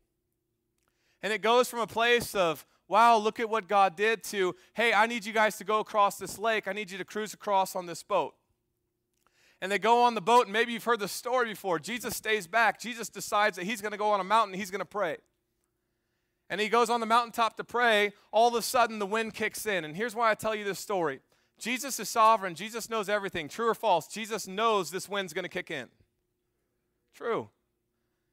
And 1.23 1.33
it 1.33 1.41
goes 1.41 1.67
from 1.67 1.79
a 1.79 1.87
place 1.87 2.35
of, 2.35 2.63
wow, 2.87 3.17
look 3.17 3.39
at 3.39 3.49
what 3.49 3.67
God 3.67 3.95
did, 3.95 4.23
to, 4.25 4.55
hey, 4.75 4.93
I 4.93 5.07
need 5.07 5.25
you 5.25 5.33
guys 5.33 5.57
to 5.57 5.63
go 5.63 5.79
across 5.79 6.19
this 6.19 6.37
lake. 6.37 6.67
I 6.67 6.73
need 6.73 6.91
you 6.91 6.99
to 6.99 7.05
cruise 7.05 7.33
across 7.33 7.75
on 7.75 7.87
this 7.87 8.03
boat 8.03 8.35
and 9.61 9.71
they 9.71 9.77
go 9.79 10.03
on 10.03 10.15
the 10.15 10.21
boat, 10.21 10.45
and 10.47 10.53
maybe 10.53 10.73
you've 10.73 10.83
heard 10.83 10.99
the 10.99 11.07
story 11.07 11.49
before. 11.49 11.77
Jesus 11.77 12.15
stays 12.15 12.47
back. 12.47 12.79
Jesus 12.79 13.09
decides 13.09 13.57
that 13.57 13.65
he's 13.65 13.79
going 13.79 13.91
to 13.91 13.97
go 13.97 14.09
on 14.09 14.19
a 14.19 14.23
mountain, 14.23 14.55
he's 14.55 14.71
going 14.71 14.79
to 14.79 14.85
pray. 14.85 15.17
And 16.49 16.59
he 16.59 16.67
goes 16.67 16.89
on 16.89 16.99
the 16.99 17.05
mountaintop 17.05 17.55
to 17.57 17.63
pray. 17.63 18.11
All 18.31 18.49
of 18.49 18.55
a 18.55 18.61
sudden, 18.61 18.99
the 18.99 19.05
wind 19.05 19.33
kicks 19.33 19.65
in. 19.65 19.85
And 19.85 19.95
here's 19.95 20.13
why 20.13 20.31
I 20.31 20.35
tell 20.35 20.53
you 20.53 20.65
this 20.65 20.79
story 20.79 21.21
Jesus 21.59 21.99
is 21.99 22.09
sovereign, 22.09 22.55
Jesus 22.55 22.89
knows 22.89 23.07
everything. 23.07 23.47
True 23.47 23.69
or 23.69 23.75
false? 23.75 24.07
Jesus 24.07 24.47
knows 24.47 24.89
this 24.91 25.07
wind's 25.07 25.31
going 25.31 25.43
to 25.43 25.49
kick 25.49 25.71
in. 25.71 25.87
True. 27.15 27.49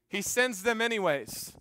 He 0.09 0.23
sends 0.23 0.63
them 0.63 0.81
anyways. 0.81 1.53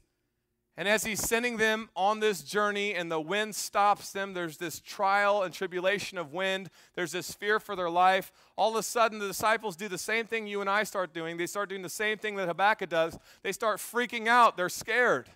And 0.79 0.87
as 0.87 1.03
he's 1.03 1.19
sending 1.19 1.57
them 1.57 1.89
on 1.95 2.19
this 2.19 2.43
journey 2.43 2.93
and 2.93 3.11
the 3.11 3.19
wind 3.19 3.55
stops 3.55 4.11
them, 4.11 4.35
there's 4.35 4.57
this 4.57 4.79
trial 4.79 5.41
and 5.41 5.51
tribulation 5.51 6.19
of 6.19 6.33
wind, 6.33 6.69
there's 6.93 7.11
this 7.11 7.33
fear 7.33 7.59
for 7.59 7.75
their 7.75 7.89
life. 7.89 8.31
All 8.55 8.69
of 8.69 8.75
a 8.75 8.83
sudden, 8.83 9.17
the 9.17 9.27
disciples 9.27 9.75
do 9.75 9.87
the 9.87 9.97
same 9.97 10.27
thing 10.27 10.45
you 10.45 10.61
and 10.61 10.69
I 10.69 10.83
start 10.83 11.15
doing. 11.15 11.37
They 11.37 11.47
start 11.47 11.69
doing 11.69 11.81
the 11.81 11.89
same 11.89 12.19
thing 12.19 12.35
that 12.35 12.47
Habakkuk 12.47 12.89
does. 12.89 13.17
They 13.41 13.51
start 13.51 13.79
freaking 13.79 14.27
out, 14.27 14.55
they're 14.55 14.69
scared. 14.69 15.29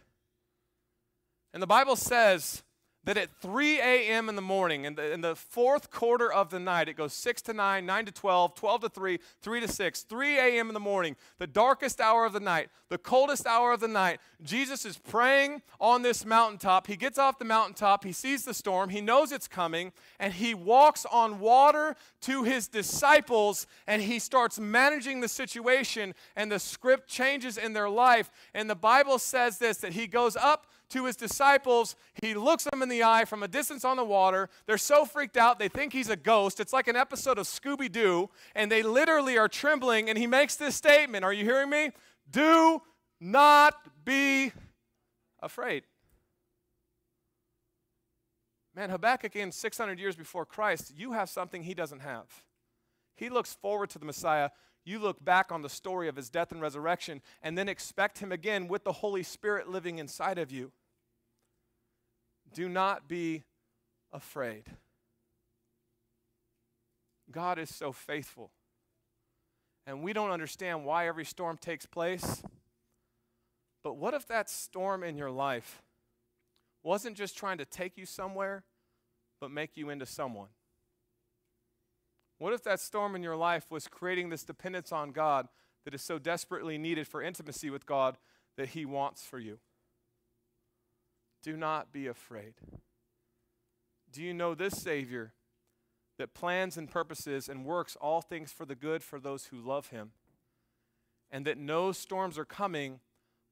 And 1.55 1.61
the 1.61 1.67
Bible 1.67 1.95
says 1.95 2.61
that 3.03 3.17
at 3.17 3.29
3 3.41 3.79
a.m. 3.79 4.29
in 4.29 4.35
the 4.35 4.41
morning, 4.41 4.85
in 4.85 4.95
the, 4.95 5.11
in 5.11 5.21
the 5.21 5.35
fourth 5.35 5.89
quarter 5.89 6.31
of 6.31 6.51
the 6.51 6.59
night, 6.59 6.87
it 6.87 6.95
goes 6.95 7.13
6 7.13 7.41
to 7.43 7.53
9, 7.53 7.85
9 7.85 8.05
to 8.05 8.11
12, 8.11 8.53
12 8.55 8.81
to 8.81 8.89
3, 8.89 9.19
3 9.41 9.59
to 9.61 9.67
6, 9.67 10.01
3 10.03 10.37
a.m. 10.37 10.67
in 10.67 10.73
the 10.73 10.79
morning, 10.79 11.15
the 11.39 11.47
darkest 11.47 11.99
hour 11.99 12.25
of 12.25 12.33
the 12.33 12.39
night, 12.39 12.69
the 12.89 12.99
coldest 12.99 13.47
hour 13.47 13.71
of 13.71 13.79
the 13.79 13.87
night. 13.87 14.19
Jesus 14.43 14.85
is 14.85 14.97
praying 14.97 15.63
on 15.79 16.03
this 16.03 16.25
mountaintop. 16.25 16.85
He 16.85 16.95
gets 16.95 17.17
off 17.17 17.39
the 17.39 17.45
mountaintop, 17.45 18.03
he 18.03 18.11
sees 18.11 18.45
the 18.45 18.53
storm, 18.53 18.89
he 18.89 19.01
knows 19.01 19.31
it's 19.31 19.47
coming, 19.47 19.93
and 20.19 20.33
he 20.33 20.53
walks 20.53 21.05
on 21.11 21.39
water 21.39 21.95
to 22.21 22.43
his 22.43 22.67
disciples 22.67 23.65
and 23.87 24.01
he 24.01 24.19
starts 24.19 24.59
managing 24.59 25.21
the 25.21 25.27
situation, 25.27 26.13
and 26.35 26.51
the 26.51 26.59
script 26.59 27.09
changes 27.09 27.57
in 27.57 27.73
their 27.73 27.89
life. 27.89 28.31
And 28.53 28.69
the 28.69 28.75
Bible 28.75 29.17
says 29.19 29.57
this 29.57 29.77
that 29.77 29.93
he 29.93 30.07
goes 30.07 30.35
up 30.35 30.67
to 30.91 31.05
his 31.05 31.15
disciples. 31.15 31.95
He 32.21 32.33
looks 32.33 32.65
them 32.65 32.81
in 32.81 32.89
the 32.91 33.03
eye 33.03 33.25
from 33.25 33.41
a 33.41 33.47
distance 33.47 33.83
on 33.83 33.97
the 33.97 34.03
water. 34.03 34.49
They're 34.67 34.77
so 34.77 35.05
freaked 35.05 35.37
out, 35.37 35.57
they 35.57 35.67
think 35.67 35.93
he's 35.93 36.09
a 36.09 36.15
ghost. 36.15 36.59
It's 36.59 36.73
like 36.73 36.87
an 36.87 36.95
episode 36.95 37.37
of 37.39 37.47
Scooby 37.47 37.91
Doo, 37.91 38.29
and 38.53 38.71
they 38.71 38.83
literally 38.83 39.37
are 39.37 39.47
trembling. 39.47 40.09
And 40.09 40.17
he 40.17 40.27
makes 40.27 40.55
this 40.55 40.75
statement 40.75 41.25
Are 41.25 41.33
you 41.33 41.43
hearing 41.43 41.69
me? 41.69 41.91
Do 42.29 42.81
not 43.19 43.75
be 44.05 44.51
afraid. 45.39 45.83
Man, 48.75 48.89
Habakkuk 48.89 49.35
in 49.35 49.51
600 49.51 49.99
years 49.99 50.15
before 50.15 50.45
Christ, 50.45 50.93
you 50.95 51.11
have 51.11 51.29
something 51.29 51.63
he 51.63 51.73
doesn't 51.73 51.99
have. 51.99 52.27
He 53.15 53.29
looks 53.29 53.53
forward 53.53 53.89
to 53.91 53.99
the 53.99 54.05
Messiah. 54.05 54.49
You 54.85 54.99
look 54.99 55.23
back 55.23 55.51
on 55.51 55.61
the 55.61 55.69
story 55.69 56.07
of 56.07 56.15
his 56.15 56.29
death 56.29 56.51
and 56.51 56.61
resurrection 56.61 57.21
and 57.41 57.57
then 57.57 57.67
expect 57.67 58.19
him 58.19 58.31
again 58.31 58.67
with 58.67 58.83
the 58.83 58.93
Holy 58.93 59.23
Spirit 59.23 59.67
living 59.69 59.99
inside 59.99 60.39
of 60.39 60.51
you. 60.51 60.71
Do 62.53 62.67
not 62.67 63.07
be 63.07 63.43
afraid. 64.11 64.63
God 67.31 67.57
is 67.57 67.73
so 67.73 67.91
faithful. 67.91 68.51
And 69.87 70.03
we 70.03 70.13
don't 70.13 70.31
understand 70.31 70.85
why 70.85 71.07
every 71.07 71.25
storm 71.25 71.57
takes 71.57 71.85
place. 71.85 72.43
But 73.83 73.97
what 73.97 74.13
if 74.13 74.27
that 74.27 74.49
storm 74.49 75.03
in 75.03 75.17
your 75.17 75.31
life 75.31 75.81
wasn't 76.83 77.17
just 77.17 77.37
trying 77.37 77.57
to 77.57 77.65
take 77.65 77.97
you 77.97 78.05
somewhere, 78.05 78.63
but 79.39 79.49
make 79.49 79.75
you 79.75 79.89
into 79.89 80.05
someone? 80.05 80.49
What 82.37 82.53
if 82.53 82.63
that 82.63 82.79
storm 82.79 83.15
in 83.15 83.23
your 83.23 83.35
life 83.35 83.69
was 83.69 83.87
creating 83.87 84.29
this 84.29 84.43
dependence 84.43 84.91
on 84.91 85.11
God 85.11 85.47
that 85.85 85.93
is 85.93 86.01
so 86.01 86.19
desperately 86.19 86.77
needed 86.77 87.07
for 87.07 87.21
intimacy 87.21 87.69
with 87.69 87.85
God 87.85 88.17
that 88.57 88.69
He 88.69 88.85
wants 88.85 89.23
for 89.23 89.39
you? 89.39 89.59
Do 91.41 91.57
not 91.57 91.91
be 91.91 92.07
afraid. 92.07 92.53
Do 94.11 94.21
you 94.21 94.33
know 94.33 94.53
this 94.53 94.81
Savior 94.81 95.33
that 96.17 96.33
plans 96.33 96.77
and 96.77 96.89
purposes 96.89 97.49
and 97.49 97.65
works 97.65 97.95
all 97.99 98.21
things 98.21 98.51
for 98.51 98.65
the 98.65 98.75
good 98.75 99.01
for 99.01 99.19
those 99.19 99.45
who 99.45 99.57
love 99.57 99.87
Him? 99.87 100.11
And 101.31 101.45
that 101.45 101.57
no 101.57 101.91
storms 101.91 102.37
are 102.37 102.45
coming, 102.45 102.99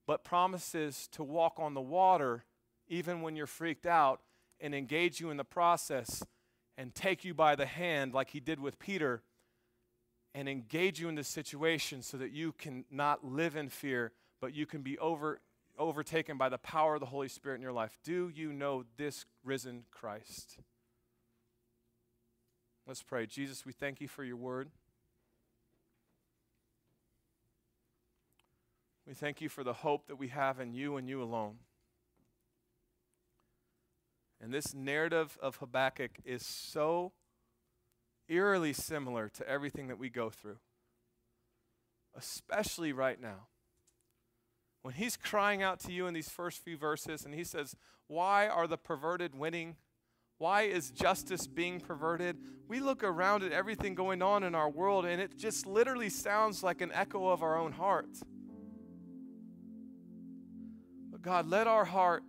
but 0.06 0.24
promises 0.24 1.08
to 1.14 1.24
walk 1.24 1.54
on 1.58 1.74
the 1.74 1.82
water 1.82 2.44
even 2.88 3.22
when 3.22 3.36
you're 3.36 3.48
freaked 3.48 3.86
out 3.86 4.22
and 4.60 4.76
engage 4.76 5.20
you 5.20 5.30
in 5.30 5.38
the 5.38 5.44
process 5.44 6.24
and 6.78 6.94
take 6.94 7.24
you 7.24 7.34
by 7.34 7.56
the 7.56 7.66
hand 7.66 8.14
like 8.14 8.32
He 8.32 8.40
did 8.40 8.60
with 8.60 8.80
Peter 8.80 9.24
and 10.36 10.48
engage 10.48 11.00
you 11.00 11.10
in 11.10 11.16
the 11.16 11.24
situation 11.24 12.02
so 12.02 12.18
that 12.18 12.32
you 12.32 12.52
can 12.52 12.86
not 12.92 13.26
live 13.26 13.56
in 13.56 13.70
fear, 13.70 14.12
but 14.42 14.54
you 14.54 14.66
can 14.66 14.82
be 14.82 14.98
over 15.00 15.40
overtaken 15.80 16.38
by 16.38 16.50
the 16.50 16.58
power 16.58 16.96
of 16.96 17.00
the 17.00 17.08
Holy 17.08 17.30
Spirit 17.30 17.56
in 17.56 17.62
your 17.62 17.72
life. 17.72 17.98
Do 18.04 18.30
you 18.34 18.52
know 18.52 18.84
this 18.98 19.26
risen 19.44 19.86
Christ? 19.90 20.58
Let's 22.86 23.02
pray. 23.02 23.26
Jesus, 23.26 23.66
we 23.66 23.72
thank 23.72 24.02
you 24.02 24.08
for 24.08 24.24
your 24.24 24.36
word. 24.36 24.70
We 29.08 29.14
thank 29.14 29.42
you 29.42 29.50
for 29.50 29.64
the 29.64 29.74
hope 29.74 30.08
that 30.08 30.18
we 30.18 30.28
have 30.28 30.60
in 30.60 30.74
you 30.74 30.98
and 30.98 31.08
you 31.08 31.24
alone. 31.24 31.56
And 34.42 34.54
this 34.54 34.74
narrative 34.74 35.38
of 35.42 35.58
Habakkuk 35.58 36.12
is 36.24 36.46
so 36.46 37.14
eerily 38.28 38.74
similar 38.74 39.30
to 39.30 39.48
everything 39.48 39.88
that 39.88 39.98
we 39.98 40.10
go 40.10 40.30
through, 40.30 40.58
especially 42.16 42.94
right 42.94 43.20
now 43.20 43.49
when 44.82 44.94
he's 44.94 45.18
crying 45.18 45.62
out 45.62 45.80
to 45.82 45.92
you 45.92 46.08
in 46.08 46.14
these 46.14 46.30
first 46.30 46.64
few 46.64 46.78
verses 46.78 47.26
and 47.26 47.34
he 47.34 47.44
says, 47.44 47.76
Why 48.08 48.48
are 48.48 48.68
the 48.68 48.78
perverted 48.78 49.36
winning? 49.36 49.76
Why 50.38 50.64
is 50.64 50.90
justice 50.92 51.48
being 51.48 51.82
perverted? 51.82 52.38
We 52.68 52.80
look 52.80 53.04
around 53.04 53.44
at 53.44 53.52
everything 53.52 53.94
going 53.94 54.22
on 54.22 54.44
in 54.44 54.56
our 54.56 54.70
world 54.70 55.06
and 55.06 55.22
it 55.22 55.38
just 55.38 55.66
literally 55.66 56.10
sounds 56.10 56.64
like 56.64 56.80
an 56.82 56.92
echo 56.94 57.28
of 57.28 57.44
our 57.44 57.58
own 57.58 57.74
heart. 57.74 58.10
But 61.12 61.22
God, 61.22 61.48
let 61.48 61.68
our 61.68 61.86
heart 61.86 62.24